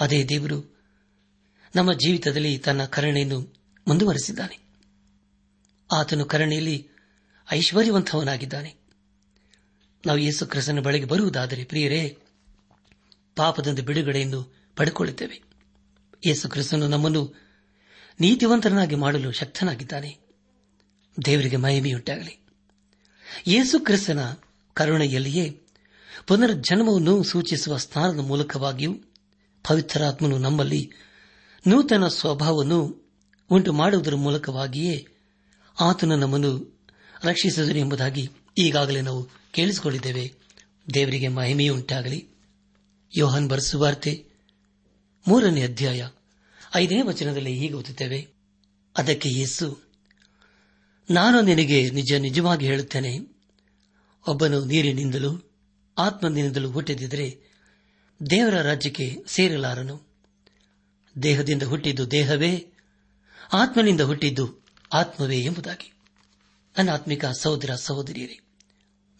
ಅದೇ 0.00 0.24
ದೇವರು 0.24 0.78
ನಮ್ಮ 1.76 1.92
ಜೀವಿತದಲ್ಲಿ 1.92 2.58
ತನ್ನ 2.58 2.84
ಕರುಣೆಯನ್ನು 2.84 3.54
ಮುಂದುವರೆಸಿದ್ದಾನೆ. 3.88 4.58
ಆತನು 5.92 6.24
ಕರುಣೆಯಲ್ಲಿ 6.24 6.88
ಐಶ್ವರ್ಯವಂತವನಾಗಿದ್ದಾನೆ. 7.52 8.74
ನಾವು 10.06 10.18
ಯೇಸು 10.18 10.46
ಕ್ರಿಸ್ತನ 10.46 10.80
ಬಳಿಗೆ 10.80 11.04
ಬರುವುದಾದರೆ 11.04 11.64
ಪ್ರಿಯರೇ 11.64 12.18
ಪಾಪದಿಂದ 13.36 13.78
ಬಿಡುಗಡೆಯನ್ನು 13.78 14.54
ಪಡೆಕೊಳ್ಳುತ್ತೇವೆ. 14.76 15.42
ಯೇಸು 16.26 16.48
ಕ್ರಿಸ್ತನು 16.48 16.88
ನಮ್ಮನ್ನು 16.88 17.34
ನೀತಿವಂತರನಾಗಿ 18.20 18.94
ಮಾಡಲು 18.94 19.32
ಶಕ್ತನಾಗಿದ್ದಾನೆ. 19.32 20.18
ದೇವರಿಗೆ 21.24 21.56
ಮಹಿಮೆಯುಂಟಾಗಲಿ. 21.56 22.40
ಯೇಸು 23.46 23.80
ಕ್ರಿಸ್ತನ 23.80 24.34
ಕರುಣೆಯಲ್ಲಿಯೇ 24.74 25.62
ಪುನರ್ಜನ್ಮವನ್ನು 26.26 27.22
ಸೂಚಿಸುವ 27.22 27.76
ಸ್ನಾನದ 27.76 28.18
ಮೂಲಕವಾಗಿಯೂ 28.18 28.98
ಪವಿತ್ರಾತ್ಮನು 29.64 30.38
ನಮ್ಮಲ್ಲಿ 30.38 30.90
ನೂತನ 31.66 32.08
ಸ್ವಭಾವವನ್ನು 32.08 33.10
ಉಂಟು 33.50 33.72
ಮಾಡುವುದರ 33.72 34.14
ಮೂಲಕವಾಗಿಯೇ 34.14 35.06
ಆತನು 35.80 36.16
ನಮ್ಮನ್ನು 36.16 36.80
ರಕ್ಷಿಸಿದನು 37.24 37.78
ಎಂಬುದಾಗಿ 37.78 38.30
ಈಗಾಗಲೇ 38.58 39.00
ನಾವು 39.00 39.28
ಕೇಳಿಸಿಕೊಂಡಿದ್ದೇವೆ. 39.52 40.34
ದೇವರಿಗೆ 40.94 41.28
ಮಹಿಮೆಯುಂಟಾಗಲಿ 41.28 42.28
ಯೋಹನ್ 43.16 43.48
ಬರೆಸುವಾರ್ತೆ 43.48 44.26
ಮೂರನೇ 45.28 45.62
ಅಧ್ಯಾಯ 45.62 46.08
ಐದನೇ 46.74 47.02
ವಚನದಲ್ಲಿ 47.02 47.54
ಹೀಗೆ 47.54 47.74
ಓದುತ್ತೇವೆ. 47.74 48.28
ಅದಕ್ಕೆ 48.96 49.28
ಯೇಸು, 49.28 49.78
ನಾನು 51.10 51.40
ನಿನಗೆ 51.40 51.90
ನಿಜ 51.90 52.12
ನಿಜವಾಗಿ 52.12 52.66
ಹೇಳುತ್ತೇನೆ. 52.66 53.18
ಒಬ್ಬನು 54.28 54.64
ನೀರಿನಿಂದಲೂ 54.64 55.50
ಆತ್ಮನಿಂದಲೂ 55.98 56.70
ಹುಟ್ಟಿದಿದ್ರೆ 56.70 57.47
ದೇವರ 58.30 58.62
ರಾಜ್ಯಕ್ಕೆ 58.62 59.16
ಸೇರಲಾರನು. 59.26 60.02
ದೇಹದಿಂದ 61.22 61.62
ಹುಟ್ಟಿದ್ದು 61.62 62.10
ದೇಹವೇ, 62.10 62.66
ಆತ್ಮನಿಂದ 63.52 64.00
ಹುಟ್ಟಿದ್ದು 64.00 64.66
ಆತ್ಮವೇ 64.92 65.38
ಎಂಬುದಾಗಿ. 65.38 65.92
ಅನಾತ್ಮಿಕ 66.76 67.24
ಸಹೋದರ 67.24 67.74
ಸಹೋದರಿಯರೇ, 67.74 68.40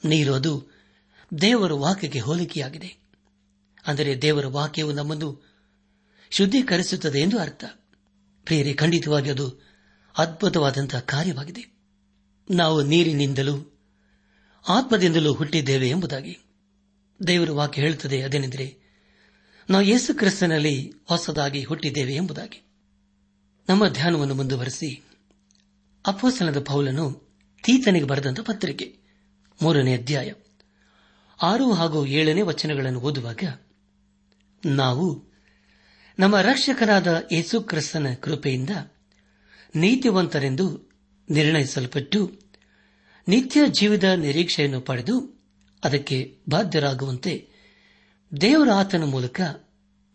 ನೀರು 0.05 0.35
ಅದು 0.35 0.67
ದೇವರ 1.41 1.73
ವಾಕ್ಯಕ್ಕೆ 1.73 2.21
ಹೋಲಿಕೆಯಾಗಿದೆ. 2.21 2.97
ಅಂದರೆ 3.87 4.23
ದೇವರ 4.23 4.47
ವಾಕ್ಯವು 4.47 4.93
ನಮ್ಮನ್ನು 4.93 5.45
ಶುದ್ಧೀಕರಿಸುತ್ತದೆ 6.31 7.21
ಎಂದು 7.21 7.39
ಅರ್ಥ. 7.39 7.65
ಪ್ರೇರಿ 8.45 8.75
ಖಂಡಿತವಾಗಿ 8.75 9.31
ಅದು 9.31 9.63
ಅದ್ಭುತವಾದಂತಹ 10.19 10.99
ಕಾರ್ಯವಾಗಿದೆ. 10.99 11.77
ನಾವು 12.51 12.83
ನೀರಿನಿಂದಲೂ 12.83 13.79
ಆತ್ಮದಿಂದಲೂ 14.69 15.33
ಹುಟ್ಟಿದ್ದೇವೆ 15.33 15.89
ಎಂಬುದಾಗಿ. 15.89 16.39
ದೇವರ 17.27 17.51
ವಾಕ್ಯ 17.51 17.83
ಹೇಳುತ್ತದೆ 17.83 18.23
ಅದೇನೆಂದರೆ 18.23 18.78
ನಾವು 19.71 19.85
ಯೇಸು 19.85 20.15
ಕ್ರಿಸ್ತನಲ್ಲಿ 20.15 20.93
ಹೊಸದಾಗಿ 21.09 21.63
ಹುಟ್ಟಿದ್ದೇವೆ 21.63 22.15
ಎಂಬುದಾಗಿ. 22.15 22.63
ನಮ್ಮ 23.69 23.89
ಧ್ಯಾನವನ್ನು 23.89 24.35
ಮುಂದುವರೆಸಿ 24.35 25.03
ಅಪ್ಪಸನದ 26.07 26.61
ಪೌಲನು 26.61 27.23
ತೀತನಿಗೆ 27.63 28.05
ಬರೆದಂತ 28.05 28.41
ಪತ್ರಿಕೆ, 28.41 28.97
ಮೂರನೇ 29.63 29.97
ಅಧ್ಯಾಯ, 29.97 30.33
ಆರು 31.43 31.73
ಹಾಗೂ 31.73 32.07
ಏಳನೇ 32.07 32.43
ವಚನಗಳನ್ನು 32.43 33.01
ಓದುವಾಗ, 33.01 33.45
ನಾವು 34.67 35.25
ನಮ್ಮ 36.19 36.41
ರಕ್ಷಕನಾದ 36.41 37.29
ಯೇಸು 37.33 37.61
ಕ್ರಿಸ್ತನ 37.61 38.15
ಕೃಪೆಯಿಂದ 38.15 38.71
ನೀತಿವಂತರೆಂದು 39.77 40.91
ನಿರ್ಣಯಿಸಲ್ಪಟ್ಟು, 41.31 42.33
ನಿತ್ಯ 43.29 43.61
ಜೀವದ 43.69 44.05
ನಿರೀಕ್ಷೆಯನ್ನು 44.05 44.81
ಪಡೆದು 44.81 45.43
ಅದಕ್ಕೆ 45.85 46.39
ಬಾಧ್ಯರಾಗುವಂತೆ 46.49 47.58
ದೇವರ 48.41 48.71
ಆತನ 48.71 49.05
ಮೂಲಕ 49.05 49.41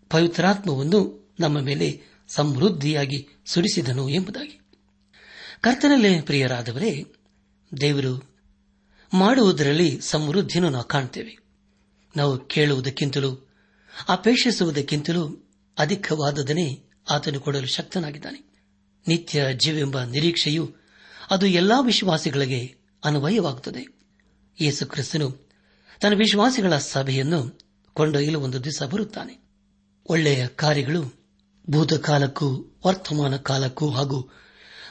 ಪವಿತ್ರಾತ್ಮವನ್ನು 0.10 1.32
ನಮ್ಮ 1.40 1.60
ಮೇಲೆ 1.60 2.02
ಸಮೃದ್ಧಿಯಾಗಿ 2.28 3.28
ಸುರಿಸಿದನು 3.46 4.10
ಎಂಬುದಾಗಿ. 4.10 4.60
ಕರ್ತನಲ್ಲೇ 5.62 6.22
ಪ್ರಿಯರಾದವರೇ, 6.22 7.06
ದೇವರು 7.82 8.30
ಮಾಡುವುದರಲ್ಲಿ 9.14 10.00
ಸಮೃದ್ಧಿಯನ್ನು 10.02 10.70
ನಾವು 10.70 10.84
ಕಾಣುತ್ತೇವೆ 10.84 11.38
ನಾವು 12.16 12.38
ಕೇಳುವುದಕ್ಕಿಂತಲೂ, 12.38 13.50
ಅಪೇಕ್ಷಿಸುವುದಕ್ಕಿಂತಲೂ 14.08 15.50
ಅಧಿಕವಾದದನ್ನೇ 15.78 16.84
ಆತನು 17.10 17.40
ಕೊಡಲು 17.40 17.68
ಶಕ್ತನಾಗಿದ್ದಾನೆ. 17.68 18.54
ನಿತ್ಯ 19.08 19.46
ಜೀವೆಂಬ 19.54 20.04
ನಿರೀಕ್ಷೆಯು 20.04 20.76
ಅದು 21.30 21.46
ಎಲ್ಲಾ 21.46 21.80
ವಿಶ್ವಾಸಿಗಳಿಗೆ 21.80 22.76
ಅನ್ವಯವಾಗುತ್ತದೆ. 23.04 23.88
ಯೇಸು 24.62 24.86
ಕ್ರಿಸ್ತನು 24.86 25.32
ತನ್ನ 26.02 26.16
ವಿಶ್ವಾಸಿಗಳ 26.16 26.78
ಸಭೆಯನ್ನು 26.78 27.64
ಕೊಂಡೊಯ್ಯಲು 27.94 28.40
ಒಂದು 28.40 28.64
ದಿವಸ 28.64 28.84
ಬರುತ್ತಾನೆ. 28.84 29.44
ಒಳ್ಳೆಯ 30.10 30.48
ಕಾರ್ಯಗಳು 30.48 31.14
ಭೂತಕಾಲಕ್ಕೂ, 31.70 32.78
ವರ್ತಮಾನ 32.88 33.36
ಕಾಲಕ್ಕೂ 33.36 33.90
ಹಾಗೂ 33.90 34.30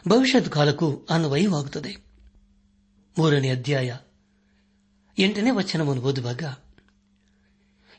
ಭವಿಷ್ಯದ 0.09 0.49
ಕಾಲಕ್ಕೂ 0.49 1.07
ಅನ್ವಯವಾಗುತ್ತದೆ. 1.11 1.97
ಮೂರನೇ 3.19 3.51
ಅಧ್ಯಾಯ 3.51 3.97
ಎಂಟನೇ 5.19 5.51
ವಚನವನ್ನು 5.51 6.03
ಓದುವಾಗ, 6.03 6.43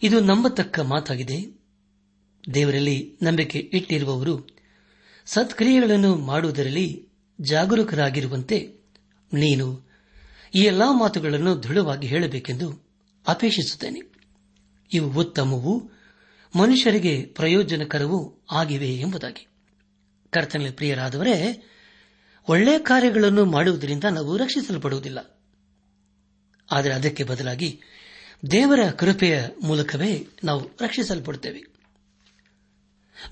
ಇದು 0.03 0.19
ನಂಬತಕ್ಕ 0.19 0.79
ಮಾತಾಗಿದೆ. 0.79 1.63
ದೇವರಲ್ಲಿ 2.53 3.19
ನಂಬಿಕೆ 3.23 3.59
ಇಟ್ಟಿರುವವರು 3.59 4.47
ಸತ್ಕ್ರಿಯೆಗಳನ್ನು 5.25 6.15
ಮಾಡುವುದರಲ್ಲಿ 6.15 7.07
ಜಾಗರೂಕರಾಗಿರುವಂತೆ 7.41 8.79
ನೀನು 9.33 9.89
ಈ 10.55 10.59
ಎಲ್ಲಾ 10.59 10.91
ಮಾತುಗಳನ್ನು 10.91 11.63
ದೃಢವಾಗಿ 11.63 12.07
ಹೇಳಬೇಕೆಂದು 12.07 12.85
ಅಪೇಕ್ಷಿಸುತ್ತೇನೆ. 13.27 14.12
ಇವು 14.93 15.19
ಉತ್ತಮವು 15.19 15.91
ಮನುಷ್ಯರಿಗೆ 16.55 17.25
ಪ್ರಯೋಜನಕರವೂ 17.25 18.45
ಆಗಿವೆ 18.51 18.89
ಎಂಬುದಾಗಿ. 18.89 19.47
ಕರ್ತನಲ್ಲಿ 20.29 20.71
ಪ್ರಿಯರಾದವರೇ, 20.71 21.63
ಒಳ್ಳೆಯ 22.49 22.79
ಕಾರ್ಯಗಳನ್ನು 22.79 23.45
ಮಾಡುವುದರಿಂದ 23.45 24.03
ನಾವು 24.03 24.37
ರಕ್ಷಿಸಲ್ಪಡುವುದಿಲ್ಲ. 24.37 25.39
ಆದರೆ 26.71 26.93
ಅದಕ್ಕೆ 26.93 27.23
ಬದಲಾಗಿ 27.23 27.81
ದೇವರ 28.51 28.91
ಕೃಪೆಯ 28.91 29.47
ಮೂಲಕವೇ 29.61 30.27
ನಾವು 30.43 30.69
ರಕ್ಷಿಸಲ್ಪಡುತ್ತೇವೆ. 30.81 31.63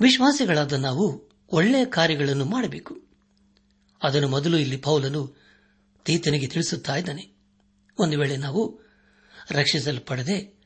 ವಿಶ್ವಾಸಿಗಳಾದ 0.02 0.74
ನಾವು 0.74 1.30
ಒಳ್ಳೆಯ 1.52 1.86
ಕಾರ್ಯಗಳನ್ನು 1.86 2.46
ಮಾಡಬೇಕು. 2.46 3.02
ಅದನ್ನು 4.04 4.28
ಮೊದಲು 4.28 4.58
ಇಲ್ಲಿ 4.58 4.78
ಪೌಲನು 4.78 5.36
ತೀತನಿಗೆ 6.06 6.48
ತಿಳಿಸುತ್ತಾ 6.48 6.96
ಇದ್ದಾನೆ. 6.96 7.30
ಒಂದು 8.00 8.20
ವೇಳೆ 8.20 8.38
ನಾವು 8.38 8.80
ರಕ್ಷಿಸಲ್ಪಡದೆ 9.52 10.61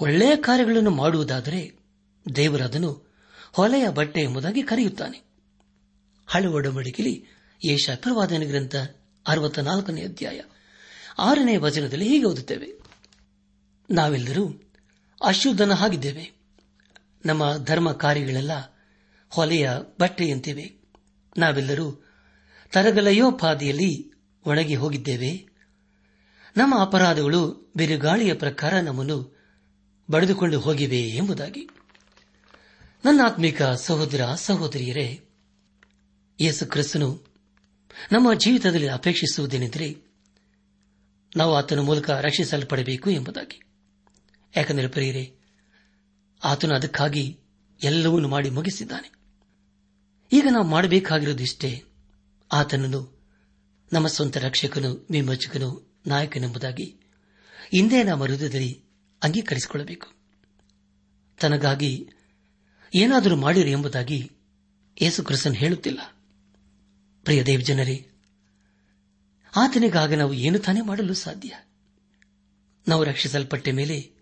ಒಳ್ಳೆಯ 0.00 0.36
ಕಾರ್ಯಗಳನ್ನು 0.36 0.90
ಮಾಡುವುದಾದರೆ 0.90 1.72
ದೇವರದನ್ನು 2.36 3.10
ಹೊಲೆಯ 3.52 3.88
ಬಟ್ಟೆ 3.88 4.20
ಎಂಬುದಾಗಿ 4.20 4.62
ಕರೆಯುತ್ತಾನೆ. 4.62 5.22
ಹಳೆ 6.26 6.46
ಒಡಂಬಡಿಕೆಯಲ್ಲಿ 6.46 7.24
ಯೇಷ 7.64 7.90
ಗ್ರಂಥ 8.46 8.76
ಅರವತ್ತ 9.26 9.58
ನಾಲ್ಕನೇ 9.58 10.02
ಅಧ್ಯಾಯ 10.02 10.40
ಆರನೇ 11.18 11.56
ವಚನದಲ್ಲಿ 11.56 12.08
ಹೀಗೆ 12.08 12.24
ಓದುತ್ತೇವೆ. 12.24 12.80
ನಾವೆಲ್ಲರೂ 13.90 14.70
ಅಶುದ್ಧನ 15.24 15.72
ಹಾಗಿದ್ದೇವೆ. 15.72 16.32
ನಮ್ಮ 17.26 17.56
ಧರ್ಮ 17.56 17.92
ಕಾರ್ಯಗಳೆಲ್ಲ 17.92 18.82
ಹೊಲೆಯ 19.30 19.70
ಬಟ್ಟೆಯಂತಿವೆ. 20.00 20.74
ನಾವೆಲ್ಲರೂ 21.38 22.04
ತರಗಲಯೋಪಾದಿಯಲ್ಲಿ 22.72 24.12
ಒಣಗಿ 24.46 24.74
ಹೋಗಿದ್ದೇವೆ. 24.74 25.46
ನಮ್ಮ 26.56 26.80
ಅಪರಾಧಗಳು 26.80 27.72
ಬಿರುಗಾಳಿಯ 27.76 28.34
ಪ್ರಕಾರ 28.34 28.80
ನಮ್ಮನ್ನು 28.80 29.39
ಬಡಿದುಕೊಂಡು 30.10 30.60
ಹೋಗಿವೆ 30.60 31.00
ಎಂಬುದಾಗಿ. 31.00 31.68
ನನ್ನ 33.04 33.20
ಆತ್ಮಿಕ 33.24 33.62
ಸಹೋದರ, 33.62 34.34
ಸಹೋದರಿಯರೇ, 34.34 35.20
ಯೇಸು 36.40 36.66
ಕ್ರಿಸ್ತನು 36.66 37.24
ನಮ್ಮ 38.12 38.34
ಜೀವಿತದಲ್ಲಿ 38.34 38.88
ಅಪೇಕ್ಷಿಸುವುದೇನೆಂದರೆ 38.88 39.96
ನಾವು 41.36 41.54
ಆತನ 41.54 41.78
ಮೂಲಕ 41.78 42.10
ರಕ್ಷಿಸಲ್ಪಡಬೇಕು 42.10 43.10
ಎಂಬುದಾಗಿ. 43.10 43.62
ಯಾಕಂದರೆ 44.56 44.88
ಪ್ರಿಯರೇ, 44.88 45.36
ಆತನು 46.44 46.74
ಅದಕ್ಕಾಗಿ 46.74 47.40
ಎಲ್ಲವನ್ನೂ 47.84 48.28
ಮಾಡಿ 48.28 48.50
ಮುಗಿಸಿದ್ದಾನೆ. 48.50 49.12
ಈಗ 50.32 50.46
ನಾವು 50.50 50.64
ಮಾಡಬೇಕಾಗಿರುವುದಿಷ್ಟೇ 50.64 51.84
ಆತನನ್ನು 52.52 53.20
ನಮ್ಮ 53.92 54.06
ಸ್ವಂತ 54.06 54.36
ರಕ್ಷಕನು 54.36 55.06
ವಿಮೋಚಕನು 55.10 56.00
ನಾಯಕನೆಂಬುದಾಗಿ. 56.06 57.00
ಇಂದೇ 57.72 58.02
ನಮ್ಮ 58.02 58.24
ಹೃದಯದಲ್ಲಿ 58.24 58.89
ಅಂಗೀಕರಿಸಿಕೊಳ್ಳಬೇಕು. 59.22 60.06
ತನಗಾಗಿ 61.40 62.08
ಏನಾದರೂ 62.94 63.36
ಮಾಡಿರಿ 63.36 63.70
ಎಂಬುದಾಗಿ 63.70 64.32
ಯೇಸು 65.02 65.22
ಕ್ರಿಸ್ತನ್ 65.22 65.56
ಹೇಳುತ್ತಿಲ್ಲ. 65.56 66.16
ಪ್ರಿಯ 67.24 67.42
ದೇವ್ 67.42 67.62
ಜನರೇ 67.62 68.06
ಆತನಿಗಾಗ 69.56 70.14
ನಾವು 70.14 70.32
ಏನು 70.32 70.58
ತಾನೇ 70.58 70.80
ಮಾಡಲು 70.80 71.14
ಸಾಧ್ಯ? 71.14 71.54
ನಾವು 72.88 73.04
ರಕ್ಷಿಸಲ್ಪಟ್ಟ 73.04 73.68
ಮೇಲೆ 73.68 74.12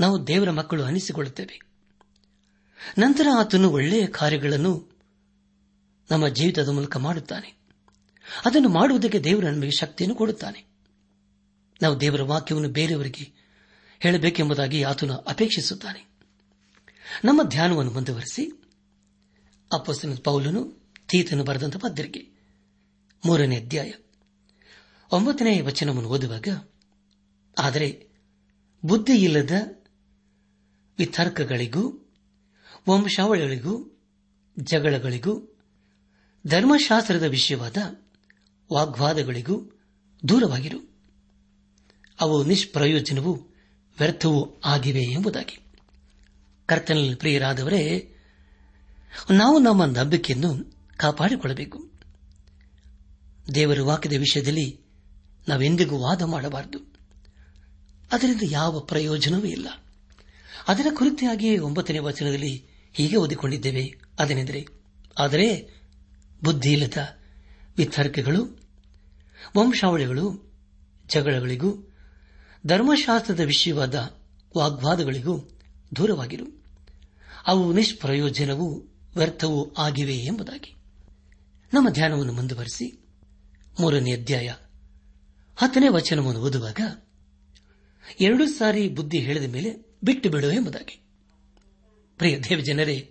ನಾವು 0.00 0.26
ದೇವರ 0.26 0.50
ಮಕ್ಕಳು 0.50 0.84
ಅನಿಸಿಕೊಳ್ಳುತ್ತೇವೆ. 0.84 1.60
ನಂತರ 2.98 3.26
ಆತನು 3.38 3.70
ಒಳ್ಳೆಯ 3.70 4.06
ಕಾರ್ಯಗಳನ್ನು 4.06 4.90
ನಮ್ಮ 6.10 6.28
ಜೀವಿತದ 6.28 6.68
ಮೂಲಕ 6.68 6.96
ಮಾಡುತ್ತಾನೆ. 6.96 7.48
ಅದನ್ನು 8.44 8.68
ಮಾಡುವುದಕ್ಕೆ 8.68 9.20
ದೇವರು 9.20 9.50
ನಮಗೆ 9.50 9.70
ಶಕ್ತಿಯನ್ನು 9.70 10.16
ಕೊಡುತ್ತಾನೆ. 10.16 10.64
ನಾವು 11.82 12.00
ದೇವರ 12.00 12.22
ವಾಕ್ಯವನ್ನು 12.22 12.68
ಬೇರೆಯವರಿಗೆ 12.68 13.35
ಹೇಳಬೇಕೆಂಬುದಾಗಿ 13.98 14.82
ಆತನು 14.82 15.14
ಅಪೇಕ್ಷಿಸುತ್ತಾನೆ. 15.14 16.08
ನಮ್ಮ 17.24 17.42
ಧ್ಯಾನವನ್ನು 17.42 17.92
ಮುಂದುವರೆಸಿ 17.92 18.62
ಅಪ್ಪಸ್ತನ 19.72 20.14
ಪೌಲನು 20.24 20.90
ತೀತನು 21.08 21.44
ಬರೆದಂತಹ 21.44 21.78
ಪತ್ರಿಕೆ, 21.78 22.30
ಮೂರನೇ 23.26 23.56
ಅಧ್ಯಾಯ, 23.56 23.92
ಒಂಬತ್ತನೇ 25.12 25.60
ವಚನವನ್ನು 25.60 26.08
ಓದುವಾಗ, 26.08 26.48
ಆದರೆ 27.58 28.08
ಬುದ್ಧಿಯಿಲ್ಲದ 28.84 29.50
ವಿತರ್ಕಗಳಿಗೂ, 30.98 32.12
ವಂಶಾವಳಿಗಳಿಗೂ, 32.88 34.00
ಜಗಳಗಳಿಗೂ, 34.58 35.56
ಧರ್ಮಶಾಸ್ತ್ರದ 36.46 37.22
ವಿಷಯವಾದ 37.22 37.76
ವಾಗ್ವಾದಗಳಿಗೂ 38.72 39.80
ದೂರವಾಗಿರು. 40.28 40.96
ಅವು 42.20 42.44
ನಿಷ್ಪ್ರಯೋಜನವೂ 42.44 43.55
ವ್ಯರ್ಥವೂ 43.98 44.60
ಆಗಿವೆ 44.64 45.02
ಎಂಬುದಾಗಿ. 45.02 45.58
ಕರ್ತನಲ್ಲಿ 46.66 47.14
ಪ್ರಿಯರಾದವರೇ, 47.14 48.12
ನಾವು 49.30 49.58
ನಮ್ಮ 49.58 49.84
ನಂಬಿಕೆಯನ್ನು 49.84 50.72
ಕಾಪಾಡಿಕೊಳ್ಳಬೇಕು. 50.96 51.90
ದೇವರು 53.54 53.86
ವಾಕ್ಯದ 53.86 54.12
ವಿಷಯದಲ್ಲಿ 54.12 54.80
ನಾವೆಂದಿಗೂ 55.48 55.98
ವಾದ 55.98 56.22
ಮಾಡಬಾರದು. 56.22 56.78
ಅದರಿಂದ 58.12 58.40
ಯಾವ 58.42 58.80
ಪ್ರಯೋಜನವೂ 58.80 59.44
ಇಲ್ಲ. 59.44 59.68
ಅದರ 60.68 60.86
ಕುರಿತಾಗಿಯೇ 60.94 61.58
ಒಂಬತ್ತನೇ 61.58 61.98
ವಚನದಲ್ಲಿ 61.98 62.66
ಹೀಗೆ 62.92 63.16
ಓದಿಕೊಂಡಿದ್ದೇವೆ. 63.16 63.94
ಅದನೆಂದರೆ, 64.18 64.66
ಆದರೆ 65.18 65.70
ಬುದ್ಧಿಯಿಲ್ಲದ 66.44 66.96
ವಿತರ್ಕಗಳು, 67.76 68.60
ವಂಶಾವಳಿಗಳು, 69.56 70.52
ಜಗಳಗಳಿಗೂ 71.06 71.95
ಧರ್ಮಶಾಸ್ತ್ರದ 72.66 73.40
ವಿಷಯವಾದ 73.40 73.94
ವಾಗ್ವಾದಗಳಿಗೂ 74.56 75.48
ದೂರವಾಗಿರು. 75.96 76.64
ಅವು 77.46 77.72
ನಿಷ್ಪ್ರಯೋಜನವೂ 77.72 78.74
ವ್ಯರ್ಥವೂ 79.16 79.74
ಆಗಿವೆ 79.78 80.16
ಎಂಬುದಾಗಿ. 80.16 80.74
ನಮ್ಮ 81.74 81.88
ಧ್ಯಾನವನ್ನು 81.90 82.32
ಮುಂದುವರೆಸಿ 82.32 83.04
ಮೂರನೇ 83.80 84.12
ಅಧ್ಯಾಯ 84.12 84.52
ಹತ್ತನೇ 85.56 85.88
ವಚನವನ್ನು 85.88 86.40
ಓದುವಾಗ 86.40 86.80
ಎರಡು 88.20 88.46
ಸಾರಿ 88.46 88.88
ಬುದ್ಧಿ 88.88 89.18
ಹೇಳಿದ 89.18 89.52
ಮೇಲೆ 89.52 89.96
ಬಿಟ್ಟು 90.04 90.30
ಬಿಡು 90.30 90.50
ಎಂಬುದಾಗಿ. 90.50 91.00
ಪ್ರಿಯ 92.16 92.38
ದೇವ 92.38 92.60
ಜನರೇ 92.60 93.10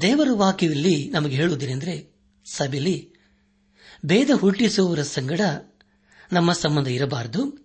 ದೇವರ 0.00 0.28
ವಾಕ್ಯದಲ್ಲಿ 0.32 1.10
ನಮಗೆ 1.10 1.36
ಹೇಳುವುದೇನೆಂದರೆ 1.36 2.14
ಸಭೆಯಲ್ಲಿ 2.52 3.12
ಭೇದ 4.06 4.30
ಹುಟ್ಟಿಸುವವರ 4.38 5.02
ಸಂಗಡ 5.02 5.40
ನಮ್ಮ 6.32 6.52
ಸಂಬಂಧ 6.52 6.88
ಇರಬಾರದು. 6.88 7.63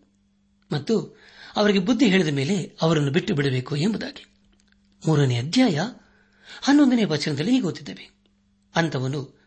ಮತ್ತು 0.71 1.17
ಅವರಿಗೆ 1.55 1.79
ಬುದ್ಧಿ 1.79 2.09
ಹೇಳಿದ 2.09 2.27
ಮೇಲೆ 2.27 2.77
ಅವರನ್ನು 2.81 3.11
ಬಿಟ್ಟು 3.11 3.35
ಬಿಡಬೇಕು 3.35 3.75
ಎಂಬುದಾಗಿ. 3.75 4.25
ಮೂರನೇ 5.07 5.37
ಅಧ್ಯಾಯ 5.37 5.79
ಹನ್ನೊಂದನೇ 6.61 7.03
ವಚನದಲ್ಲಿ 7.03 7.51
ಹೀಗೆ 7.51 7.63
ಗೊತ್ತಿದ್ದೇವೆ 7.63 8.11
ಅಂತವನು 8.75 9.39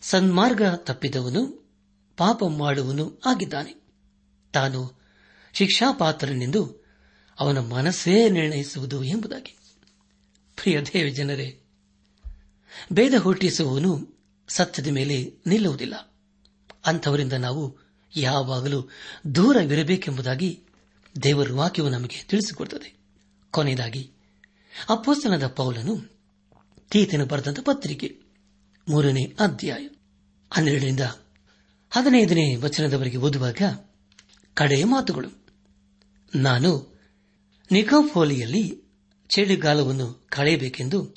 ಸನ್ಮಾರ್ಗ 0.00 0.62
ತಪ್ಪಿದವನು, 0.76 1.70
ಪಾಪ 2.16 2.44
ಮಾಡುವನು 2.44 3.20
ಆಗಿದ್ದಾನೆ. 3.26 3.82
ತಾನು 4.52 5.00
ಶಿಕ್ಷಾಪಾತ್ರನೆಂದು 5.52 6.86
ಅವನ 7.40 7.58
ಮನಸ್ಸೇ 7.58 8.28
ನಿರ್ಣಯಿಸುವುದು 8.28 9.04
ಎಂಬುದಾಗಿ. 9.04 9.58
ಪ್ರಿಯ 10.56 10.80
ದೇವ 10.80 11.14
ಜನರೇ, 11.14 11.60
ಭೇದ 12.92 13.12
ಹುಟ್ಟಿಸುವವನು 13.18 14.18
ಸತ್ಯದ 14.48 14.86
ಮೇಲೆ 14.86 15.32
ನಿಲ್ಲುವುದಿಲ್ಲ. 15.46 16.14
ಅಂಥವರಿಂದ 16.86 17.32
ನಾವು 17.32 17.81
ಯಾವಾಗಲೂ 18.16 18.88
ದೂರವಿರಬೇಕೆಂಬುದಾಗಿ 19.34 20.60
ದೇವರ 21.22 21.52
ವಾಕ್ಯವು 21.52 21.88
ನಮಗೆ 21.88 22.24
ತಿಳಿಸಿಕೊಡುತ್ತದೆ. 22.28 22.94
ಕೊನೆಯದಾಗಿ 23.50 24.10
ಅಪ್ಪೋಸ್ತನದ 24.88 25.46
ಪೌಲನು 25.46 26.12
ತೀತನು 26.90 27.26
ಬರೆದಂತ 27.26 27.60
ಪತ್ರಿಕೆ, 27.60 28.18
ಮೂರನೇ 28.88 29.24
ಅಧ್ಯಾಯ, 29.24 29.88
ಹನ್ನೆರಡರಿಂದ 30.52 31.00
ಹದಿನೈದನೇ 31.90 32.56
ವಚನದವರೆಗೆ 32.56 33.16
ಓದುವಾಗ 33.16 33.56
ಕಡೆಯ 34.54 34.84
ಮಾತುಗಳು. 34.84 35.46
ನಾನು 36.34 37.00
ನಿಕೋಫೋಲಿಯಲ್ಲಿ 37.72 38.82
ಚಳಿಗಾಲವನ್ನು 39.28 40.26
ಕಳೆಯಬೇಕೆಂದು 40.28 41.14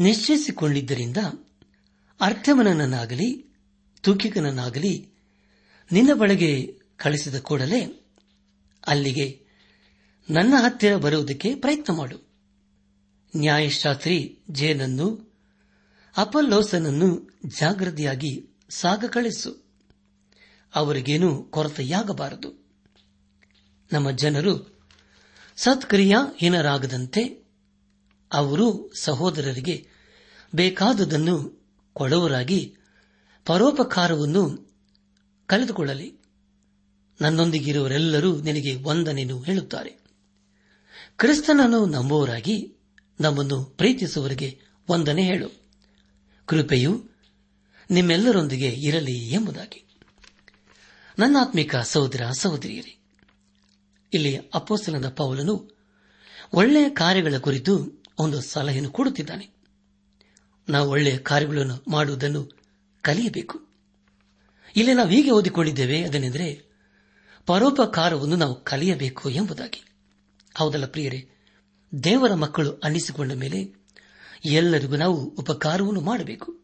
ನಿಶ್ಚಯಿಸಿಕೊಂಡಿದ್ದರಿಂದ 0.00 1.16
ಅರ್ಥಮನನ್ನಾಗಲಿ 2.20 3.46
ತೂಕಿಕನನ್ನಾಗಲಿ 4.00 5.15
ನಿನ್ನ 5.92 6.14
ಬಳಿಗೆ 6.14 6.80
ಕಳಿಸಿದ 6.96 7.34
ಕೂಡಲೇ 7.34 8.06
ಅಲ್ಲಿಗೆ 8.86 9.46
ನನ್ನ 10.30 10.54
ಹತ್ತಿರ 10.56 10.96
ಬರುವುದಕ್ಕೆ 10.96 11.54
ಪ್ರಯತ್ನ 11.54 11.92
ಮಾಡು. 11.92 12.28
ನ್ಯಾಯಶಾಸ್ತ್ರಿ 13.36 14.38
ಜೇನನ್ನು, 14.50 15.34
ಅಪಲ್ಲೋಸನನ್ನು 16.16 17.38
ಜಾಗೃತಿಯಾಗಿ 17.60 18.48
ಸಾಗ 18.70 19.04
ಕಳಿಸು. 19.08 19.64
ಅವರಿಗೇನೂ 20.74 21.42
ಕೊರತೆಯಾಗಬಾರದು. 21.42 22.66
ನಮ್ಮ 23.92 24.10
ಜನರು 24.10 24.78
ಸತ್ಕ್ರಿಯಾಹೀನರಾಗದಂತೆ 25.56 27.46
ಅವರು 28.32 28.92
ಸಹೋದರರಿಗೆ 29.00 29.88
ಬೇಕಾದುದನ್ನು 30.54 31.66
ಕೊಡುವರಾಗಿ 31.92 32.76
ಪರೋಪಕಾರವನ್ನು 33.46 34.65
ಕಳೆದುಕೊಳ್ಳಲಿ. 35.46 36.14
ನನ್ನೊಂದಿಗಿರುವರೆಲ್ಲರೂ 37.20 38.40
ನಿನಗೆ 38.40 38.74
ವಂದನೆಯನ್ನು 38.82 39.42
ಹೇಳುತ್ತಾರೆ. 39.42 39.90
ಕ್ರಿಸ್ತನನ್ನು 41.16 41.86
ನಂಬುವರಾಗಿ 41.86 42.74
ನಮ್ಮನ್ನು 43.20 43.64
ಪ್ರೀತಿಸುವವರಿಗೆ 43.64 44.60
ವಂದನೆ 44.90 45.22
ಹೇಳು. 45.22 45.48
ಕೃಪೆಯು 46.46 47.10
ನಿಮ್ಮೆಲ್ಲರೊಂದಿಗೆ 47.90 48.68
ಇರಲಿ 48.68 49.18
ಎಂಬುದಾಗಿ. 49.18 49.86
ನನ್ನಾತ್ಮಿಕ 51.18 51.76
ಸಹೋದರ 51.76 52.30
ಸಹೋದರಿಯರೇ, 52.30 52.98
ಇಲ್ಲಿ 54.14 54.36
ಅಪ್ಪೋಸಲದ 54.36 55.08
ಪೌಲನು 55.08 55.76
ಒಳ್ಳೆಯ 56.52 56.90
ಕಾರ್ಯಗಳ 56.90 57.34
ಕುರಿತು 57.38 58.02
ಒಂದು 58.18 58.40
ಸಲಹೆಯನ್ನು 58.40 58.90
ಕೊಡುತ್ತಿದ್ದಾನೆ. 58.90 59.48
ನಾವು 60.68 60.90
ಒಳ್ಳೆಯ 60.90 61.18
ಕಾರ್ಯಗಳನ್ನು 61.18 61.84
ಮಾಡುವುದನ್ನು 61.88 62.50
ಕಲಿಯಬೇಕು. 63.02 63.65
ಇಲ್ಲಿ 64.76 64.94
ನಾವು 64.94 65.08
ಹೀಗೆ 65.08 65.30
ಓದಿಕೊಂಡಿದ್ದೇವೆ 65.30 66.04
ಅದನೆಂದರೆ 66.04 66.66
ಪರೋಪಕಾರವನ್ನು 67.46 68.36
ನಾವು 68.36 68.64
ಕಲಿಯಬೇಕು 68.64 69.30
ಎಂಬುದಾಗಿ. 69.30 69.84
ಹೌದಲ್ಲ 70.54 70.86
ಪ್ರಿಯರೇ? 70.86 71.28
ದೇವರ 72.04 72.34
ಮಕ್ಕಳು 72.34 72.70
ಅನ್ನಿಸಿಕೊಂಡ 72.72 73.32
ಮೇಲೆ 73.32 73.74
ಎಲ್ಲರಿಗೂ 74.44 74.96
ನಾವು 74.96 75.24
ಉಪಕಾರವನ್ನು 75.24 76.00
ಮಾಡಬೇಕು. 76.00 76.60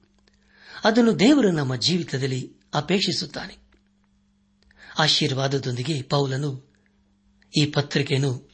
ಅದನ್ನು 0.85 1.19
ದೇವರು 1.19 1.51
ನಮ್ಮ 1.51 1.77
ಜೀವಿತದಲ್ಲಿ 1.77 2.53
ಅಪೇಕ್ಷಿಸುತ್ತಾನೆ. 2.75 3.57
ಆಶೀರ್ವಾದದೊಂದಿಗೆ 4.99 6.03
ಪೌಲನು 6.03 6.73
ಈ 7.61 7.67
ಪತ್ರಿಕೆಯನ್ನು 7.67 8.51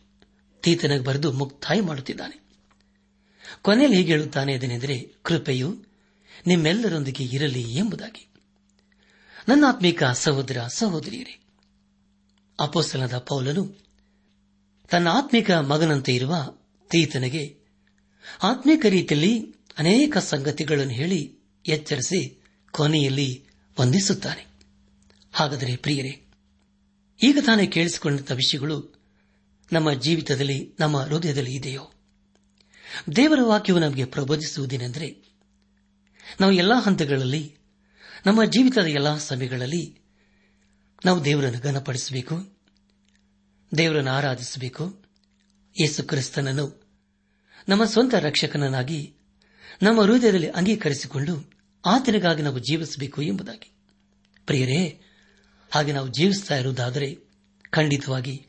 ತೀತನಿಗೆ 0.62 1.04
ಬರೆದು 1.04 1.32
ಮುಕ್ತಾಯ 1.32 1.80
ಮಾಡುತ್ತಿದ್ದಾನೆ. 1.80 2.40
ಕೊನೆಯಲ್ಲಿ 3.62 3.96
ಹೀಗೆ 3.96 4.10
ಹೇಳುತ್ತಾನೆ 4.12 4.54
ಅದನೆಂದರೆ 4.54 5.14
ಕೃಪೆಯು 5.22 5.84
ನಿಮ್ಮೆಲ್ಲರೊಂದಿಗೆ 6.46 7.24
ಇರಲಿ 7.24 7.76
ಎಂಬುದಾಗಿ. 7.76 8.27
ನನ್ನ 9.48 9.64
ಆತ್ಮಿಕ 9.68 10.04
ಸಹೋದರ 10.04 10.60
ಸಹೋದರಿಯರೇ 10.68 11.40
ಅಪೋಸ್ತಲದ 12.60 13.18
ಪೌಲನು 13.18 13.76
ತನ್ನ 14.90 15.08
ಆತ್ಮಿಕ 15.08 15.50
ಮಗನಂತೆ 15.50 16.14
ಇರುವ 16.14 16.34
ತೀತನಿಗೆ 16.90 17.58
ಆತ್ಮಿಕ 18.42 18.86
ರೀತಿಯಲ್ಲಿ 18.86 19.54
ಅನೇಕ 19.78 20.18
ಸಂಗತಿಗಳನ್ನು 20.18 20.92
ಹೇಳಿ 20.92 21.38
ಎಚ್ಚರಿಸಿ 21.66 22.42
ಕೊನೆಯಲ್ಲಿ 22.70 23.46
ವಂದಿಸುತ್ತಾನೆ. 23.80 24.46
ಹಾಗಾದರೆ 25.32 25.76
ಪ್ರಿಯರೇ, 25.76 26.22
ಈಗ 27.22 27.38
ತಾನೇ 27.46 27.66
ಕೇಳಿಸಿಕೊಂಡಂಥ 27.66 28.32
ವಿಷಯಗಳು 28.32 29.02
ನಮ್ಮ 29.72 29.92
ಜೀವಿತದಲ್ಲಿ, 29.92 30.74
ನಮ್ಮ 30.80 31.00
ಹೃದಯದಲ್ಲಿ 31.00 31.54
ಇದೆಯೋ? 31.54 31.92
ದೇವರ 33.16 33.38
ವಾಕ್ಯವು 33.42 33.78
ನಮಗೆ 33.78 34.04
ಪ್ರಬೋಧಿಸುವುದೇನೆಂದರೆ, 34.04 35.16
ನಾವು 36.40 36.52
ಎಲ್ಲಾ 36.52 36.80
ಹಂತಗಳಲ್ಲಿ 36.80 37.57
ನಮ್ಮ 38.26 38.44
ಜೀವಿತದ 38.44 38.86
ಎಲ್ಲಾ 38.86 39.18
ಸಮಯಗಳಲ್ಲಿ 39.18 39.98
ನಾವು 41.04 41.24
ದೇವರನ್ನು 41.24 41.58
ಘನಪಡಿಸಬೇಕು, 41.58 42.58
ದೇವರನ್ನು 43.78 44.10
ಆರಾಧಿಸಬೇಕು, 44.10 45.04
ಯೇಸು 45.80 46.02
ಕ್ರಿಸ್ತನನ್ನು 46.02 46.88
ನಮ್ಮ 47.68 47.84
ಸ್ವಂತ 47.84 48.14
ರಕ್ಷಕನನ್ನಾಗಿ 48.14 49.14
ನಮ್ಮ 49.82 50.00
ಹೃದಯದಲ್ಲಿ 50.00 50.48
ಅಂಗೀಕರಿಸಿಕೊಂಡು 50.48 51.50
ಆತನಿಗಾಗಿ 51.86 52.42
ನಾವು 52.42 52.58
ಜೀವಿಸಬೇಕು 52.58 53.22
ಎಂಬುದಾಗಿ. 53.22 53.70
ಪ್ರಿಯರೇ, 54.46 55.00
ಹಾಗೆ 55.70 55.92
ನಾವು 55.92 56.08
ಜೀವಿಸ್ತಾ 56.08 56.56
ಇರುವುದಾದರೆ 56.56 57.16
ಖಂಡಿತವಾಗಿ 57.70 58.46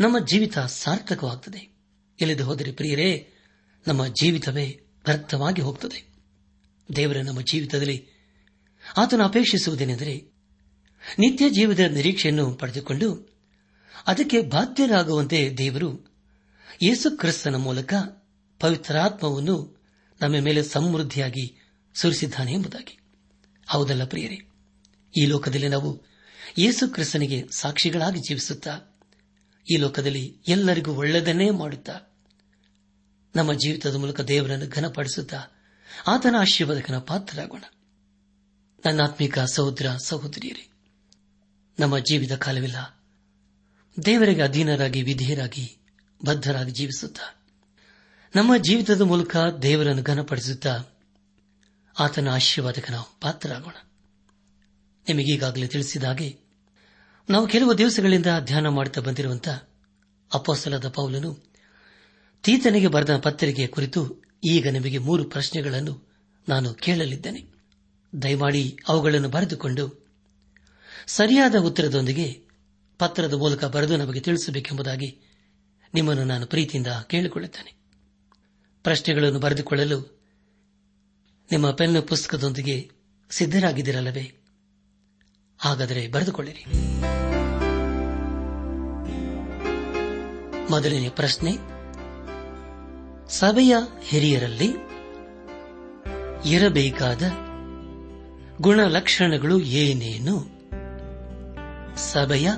ನಮ್ಮ 0.00 0.18
ಜೀವಿತ 0.18 0.58
ಸಾರ್ಥಕವಾಗುತ್ತದೆ 0.58 1.76
ಎಲ್ಲಿದು 2.20 2.44
ಹೋದರೆ 2.44 2.72
ಪ್ರಿಯರೇ, 2.72 3.32
ನಮ್ಮ 3.88 4.06
ಜೀವಿತವೇ 4.06 4.80
ವ್ಯರ್ಥವಾಗಿ 5.06 5.62
ಹೋಗುತ್ತದೆ 5.62 6.08
ದೇವರ, 6.96 7.16
ನಮ್ಮ 7.20 7.40
ಜೀವಿತದಲ್ಲಿ 7.40 8.15
ಆತನು 8.96 9.24
ಅಪೇಕ್ಷಿಸುವುದೇನೆಂದರೆ 9.24 10.32
ನಿತ್ಯ 11.18 11.50
ಜೀವದ 11.50 11.78
ನಿರೀಕ್ಷೆಯನ್ನು 11.78 12.54
ಪಡೆದುಕೊಂಡು 12.54 13.36
ಅದಕ್ಕೆ 14.06 14.42
ಬಾಧ್ಯರಾಗುವಂತೆ 14.42 15.54
ದೇವರು 15.58 16.16
ಯೇಸು 16.82 17.16
ಕ್ರಿಸ್ತನ 17.16 17.54
ಮೂಲಕ 17.54 17.94
ಪವಿತ್ರಾತ್ಮವನ್ನು 18.60 19.76
ನಮ್ಮ 20.22 20.36
ಮೇಲೆ 20.40 20.62
ಸಮೃದ್ಧಿಯಾಗಿ 20.62 21.72
ಸುರಿಸಿದ್ದಾನೆ 21.94 22.52
ಎಂಬುದಾಗಿ. 22.52 22.98
ಹೌದಲ್ಲ 23.66 24.04
ಪ್ರಿಯರೇ? 24.04 24.38
ಈ 25.22 25.26
ಲೋಕದಲ್ಲಿ 25.26 25.68
ನಾವು 25.68 26.02
ಯೇಸು 26.58 26.88
ಕ್ರಿಸ್ತನಿಗೆ 26.88 27.44
ಸಾಕ್ಷಿಗಳಾಗಿ 27.56 28.20
ಜೀವಿಸುತ್ತಾ, 28.20 28.80
ಈ 29.72 29.76
ಲೋಕದಲ್ಲಿ 29.76 30.40
ಎಲ್ಲರಿಗೂ 30.48 30.94
ಒಳ್ಳೆಯದನ್ನೇ 30.94 31.50
ಮಾಡುತ್ತಾ, 31.50 32.00
ನಮ್ಮ 33.36 33.52
ಜೀವಿತದ 33.52 33.94
ಮೂಲಕ 33.94 34.20
ದೇವರನ್ನು 34.20 34.68
ಘನಪಡಿಸುತ್ತಾ, 34.68 35.42
ಆತನ 36.06 36.34
ಆಶೀರ್ವಾದಕನ 36.38 36.98
ಪಾತ್ರರಾಗೋಣ. 36.98 37.64
ನನ್ನಾತ್ಮಿಕ 38.86 39.38
ಸಹೋದರ 39.38 39.86
ಸಹೋದರಿಯರೇ, 40.04 40.70
ನಮ್ಮ 41.80 41.98
ಜೀವಿತ 41.98 42.32
ಕಾಲವಿಲ್ಲ 42.32 43.02
ದೇವರಿಗೆ 44.04 44.42
ಅಧೀನರಾಗಿ, 44.42 45.02
ವಿಧೇಯರಾಗಿ, 45.02 45.76
ಬದ್ಧರಾಗಿ 46.24 46.70
ಜೀವಿಸುತ್ತಾ, 46.70 47.44
ನಮ್ಮ 48.36 48.56
ಜೀವಿತದ 48.56 49.00
ಮೂಲಕ 49.00 49.36
ದೇವರನ್ನು 49.62 50.02
ಘನಪಡಿಸುತ್ತಾ 50.02 50.78
ಆತನ 51.98 52.28
ಆಶೀರ್ವಾದಕ್ಕೆ 52.28 52.92
ನಾವು 52.92 53.20
ಪಾತ್ರರಾಗೋಣ. 53.20 53.74
ನಿಮಗೀಗಾಗಲೇ 55.08 55.66
ತಿಳಿಸಿದ 55.66 56.04
ಹಾಗೆ, 56.04 56.38
ನಾವು 57.30 57.46
ಕೆಲವು 57.46 57.78
ದಿವಸಗಳಿಂದ 57.78 58.26
ಧ್ಯಾನ 58.40 58.68
ಮಾಡುತ್ತಾ 58.68 59.00
ಬಂದಿರುವಂತಹ 59.00 59.68
ಅಪ್ಪಸಲಾದ 60.34 60.88
ಪೌಲನು 60.88 61.38
ತೀತನಿಗೆ 62.42 62.86
ಬರೆದ 62.86 63.16
ಪತ್ರಿಕೆಯ 63.16 63.66
ಕುರಿತು 63.66 64.22
ಈಗ 64.44 64.68
ನಿಮಗೆ 64.68 64.98
ಮೂರು 64.98 65.24
ಪ್ರಶ್ನೆಗಳನ್ನು 65.24 66.18
ನಾನು 66.48 66.74
ಕೇಳಲಿದ್ದೇನೆ. 66.74 67.55
ದಯಮಾಡಿ 68.22 68.78
ಅವುಗಳನ್ನು 68.88 69.28
ಬರೆದುಕೊಂಡು 69.28 70.06
ಸರಿಯಾದ 71.06 71.54
ಉತ್ತರದೊಂದಿಗೆ 71.54 72.42
ಪತ್ರದ 72.98 73.34
ಮೂಲಕ 73.34 73.64
ಬರೆದು 73.64 73.96
ನಮಗೆ 73.96 74.20
ತಿಳಿಸಬೇಕೆಂಬುದಾಗಿ 74.20 75.20
ನಿಮ್ಮನ್ನು 75.94 76.24
ನಾನು 76.24 76.46
ಪ್ರೀತಿಯಿಂದ 76.46 76.86
ಕೇಳಿಕೊಳ್ಳುತ್ತೇನೆ. 77.06 77.76
ಪ್ರಶ್ನೆಗಳನ್ನು 78.82 79.38
ಬರೆದುಕೊಳ್ಳಲು 79.38 80.20
ನಿಮ್ಮ 81.50 81.70
ಪೆನ್ನು 81.70 82.02
ಪುಸ್ತಕದೊಂದಿಗೆ 82.02 82.90
ಸಿದ್ಧರಾಗಿದ್ದಿರಲ್ಲವೇ? 83.30 84.34
ಹಾಗಾದರೆ 85.58 86.08
ಬರೆದುಕೊಳ್ಳಿರಿ. 86.08 86.64
ಮೊದಲನೇ 90.70 91.08
ಪ್ರಶ್ನೆ, 91.08 91.52
ಸಭೆಯ 93.30 93.76
ಹಿರಿಯರಲ್ಲಿ 94.02 94.74
ಇರಬೇಕಾದ 96.48 97.22
ಗುಣಲಕ್ಷಣಗಳು 98.60 99.60
ಏನೇನು? 99.60 100.56
ಸಭೆಯ 101.96 102.50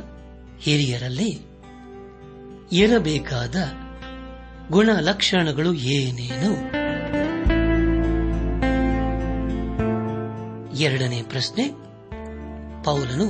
ಹಿರಿಯರಲ್ಲಿ 0.61 1.41
ಇರಬೇಕಾದ 2.73 3.55
ಗುಣಲಕ್ಷಣಗಳು 4.71 5.75
ಏನೇನು? 5.75 6.79
ಎರಡನೇ 10.77 11.23
ಪ್ರಶ್ನೆ, 11.23 11.69
ಪೌಲನು 12.85 13.27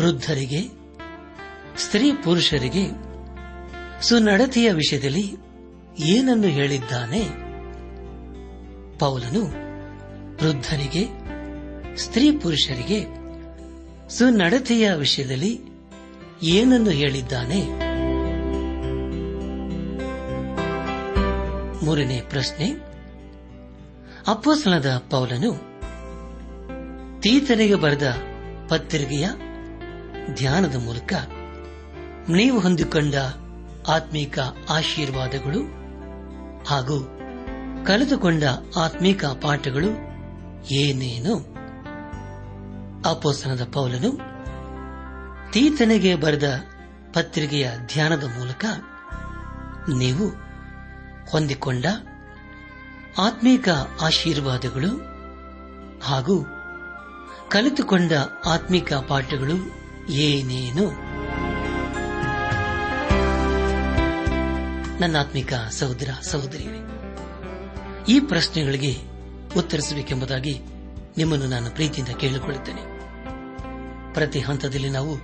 ವೃದ್ಧರಿಗೆ, 0.00 0.68
ಸ್ತ್ರೀ 1.76 2.14
ಪುರುಷರಿಗೆ 2.14 2.86
ಸುನಡತೆಯ 4.02 4.72
ವಿಷಯದಲ್ಲಿ 4.72 5.36
ಏನನ್ನು 5.98 6.46
ಹೇಳಿದ್ದಾನೆ? 6.46 7.22
ಪೌಲನು 8.98 9.44
ವೃದ್ಧರಿಗೆ 10.36 11.21
ಸ್ತ್ರೀ 11.96 12.38
ಪುರುಷರಿಗೆ 12.38 13.04
ಸುನಡತೆಯ 14.08 14.92
ವಿಷಯದಲ್ಲಿ 14.92 15.60
ಏನನ್ನು 16.42 16.90
ಹೇಳಿದ್ದಾನೆ? 16.90 17.60
ಮೂರನೇ 21.84 22.20
ಪ್ರಶ್ನೆ. 22.20 22.70
ಅಪ್ಪೋಸಲದ 24.28 25.02
ಪೌಲನು 25.10 25.52
ತೀತನಿಗೆ 27.20 27.74
ಬರೆದ 27.74 28.16
ಪತ್ರಿಕೆಯ 28.68 29.28
ಧ್ಯಾನದ 30.34 30.74
ಮೂಲಕ 30.74 31.12
ನೀವು 32.30 32.60
ಹೊಂದಿಕೊಂಡ 32.60 33.14
ಆತ್ಮೀಕ 33.88 34.38
ಆಶೀರ್ವಾದಗಳು 34.70 35.60
ಹಾಗೂ 36.64 37.18
ಕಳೆದುಕೊಂಡ 37.86 38.42
ಆತ್ಮೀಕ 38.76 39.24
ಪಾಠಗಳು 39.24 39.88
ಏನೇನು? 40.74 41.51
ಅಪೋಸನದ 43.06 43.70
ಪೌಲನು 43.72 44.18
ತೀತನಿಗೆ 45.52 46.14
ಬರೆದ 46.14 46.60
ಪತ್ರಿಕೆಯ 47.14 47.70
ಧ್ಯಾನದ 47.86 48.24
ಮೂಲಕ 48.24 48.64
ನೀವು 49.92 50.28
ಹೊಂದಿಕೊಂಡ 51.30 51.86
ಆತ್ಮೀಕ 53.18 53.68
ಆಶೀರ್ವಾದಗಳು 54.00 54.88
ಹಾಗೂ 56.02 56.46
ಕಲಿತುಕೊಂಡ 57.48 58.12
ಆತ್ಮಿಕ 58.46 58.92
ಪಾಠಗಳು 58.92 59.56
ಏನೇನು? 60.10 60.86
ನನ್ನಾತ್ಮಿಕ 65.00 65.52
ಸಹೋದರ 65.54 66.10
ಸಹೋದರಿ 66.22 66.66
ಈ 68.08 68.20
ಪ್ರಶ್ನೆಗಳಿಗೆ 68.20 68.96
ಉತ್ತರಿಸಬೇಕೆಂಬುದಾಗಿ 69.56 70.60
ನಿಮ್ಮನ್ನು 71.16 71.46
ನಾನು 71.46 71.70
ಪ್ರೀತಿಯಿಂದ 71.70 72.16
ಕೇಳಿಕೊಳ್ಳುತ್ತೇನೆ. 72.16 72.91
ಪ್ರತಿ 74.14 74.40
ಹಂತದಲ್ಲಿ 74.40 74.90
ನಾವು 74.90 75.18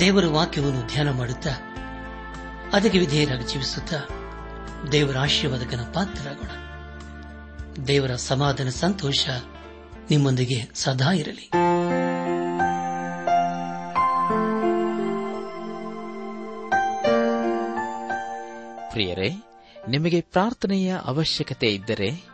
ದೇವರ 0.00 0.26
ವಾಕ್ಯವನ್ನು 0.26 0.86
ಧ್ಯಾನ 0.86 1.10
ಮಾಡುತ್ತಾ, 1.10 1.50
ಅದಕ್ಕೆ 2.72 2.98
ವಿಧೇಯರಾಗಿ 2.98 3.52
ಜೀವಿಸುತ್ತಾ, 3.52 3.96
ದೇವರ 4.92 5.18
ಆಶೀರ್ವಾದಕನ 5.18 5.80
ಪಾತ್ರರಾಗೋಣ. 5.80 6.50
ದೇವರ 7.84 8.14
ಸಮಾಧಾನ 8.14 8.68
ಸಂತೋಷ 8.68 9.28
ನಿಮ್ಮೊಂದಿಗೆ 10.10 10.70
ಸದಾ 10.74 11.12
ಇರಲಿ. 11.12 11.50
ಪ್ರಿಯರೇ, 18.90 19.30
ನಿಮಗೆ 19.88 20.20
ಪ್ರಾರ್ಥನೆಯ 20.20 20.96
ಅವಶ್ಯಕತೆ 21.04 21.66
ಇದ್ದರೆ 21.66 22.33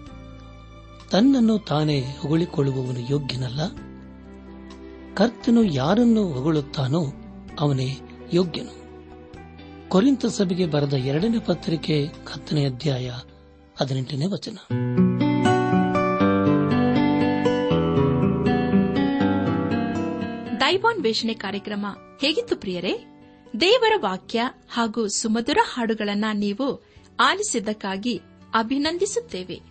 ತನ್ನನ್ನು 1.11 1.59
ತಾನೇ 1.59 1.99
ಹೊಗಳಿಕೊಳ್ಳುವವನು 1.99 3.11
ಯೋಗ್ಯನಲ್ಲ. 3.11 3.67
ಕರ್ತನು 5.13 5.63
ಯಾರನ್ನು 5.63 6.23
ಹೊಗಳುತ್ತಾನೋ 6.23 7.05
ಅವನೇ 7.59 7.97
ಯೋಗ್ಯನು. 8.33 8.81
ಕೊರಿಂತ 9.89 10.25
ಸಭೆಗೆ 10.25 10.65
ಬರೆದ 10.65 10.93
ಎರಡನೇ 10.93 11.39
ಪತ್ರಿಕೆ 11.39 12.05
ಹತ್ತನೇ 12.05 12.65
ಅಧ್ಯಾಯ 12.65 13.11
ಹದಿನೆಂಟನೇ 13.81 14.25
ವಚನ. 14.25 14.57
ದೈವಾನ್ 20.59 21.03
ವೇಷಣೆ 21.03 21.33
ಕಾರ್ಯಕ್ರಮ 21.33 21.85
ಹೇಗಿತ್ತು 22.21 22.55
ಪ್ರಿಯರೇ? 22.55 23.05
ದೇವರ 23.61 23.93
ವಾಕ್ಯ 24.01 24.41
ಹಾಗೂ 24.73 25.07
ಸುಮಧುರ 25.07 25.57
ಹಾಡುಗಳನ್ನ 25.73 26.25
ನೀವು 26.33 26.83
ಆಲಿಸಿದ್ದಕ್ಕಾಗಿ 27.19 28.21
ಅಭಿನಂದಿಸುತ್ತೇವೆ. 28.53 29.70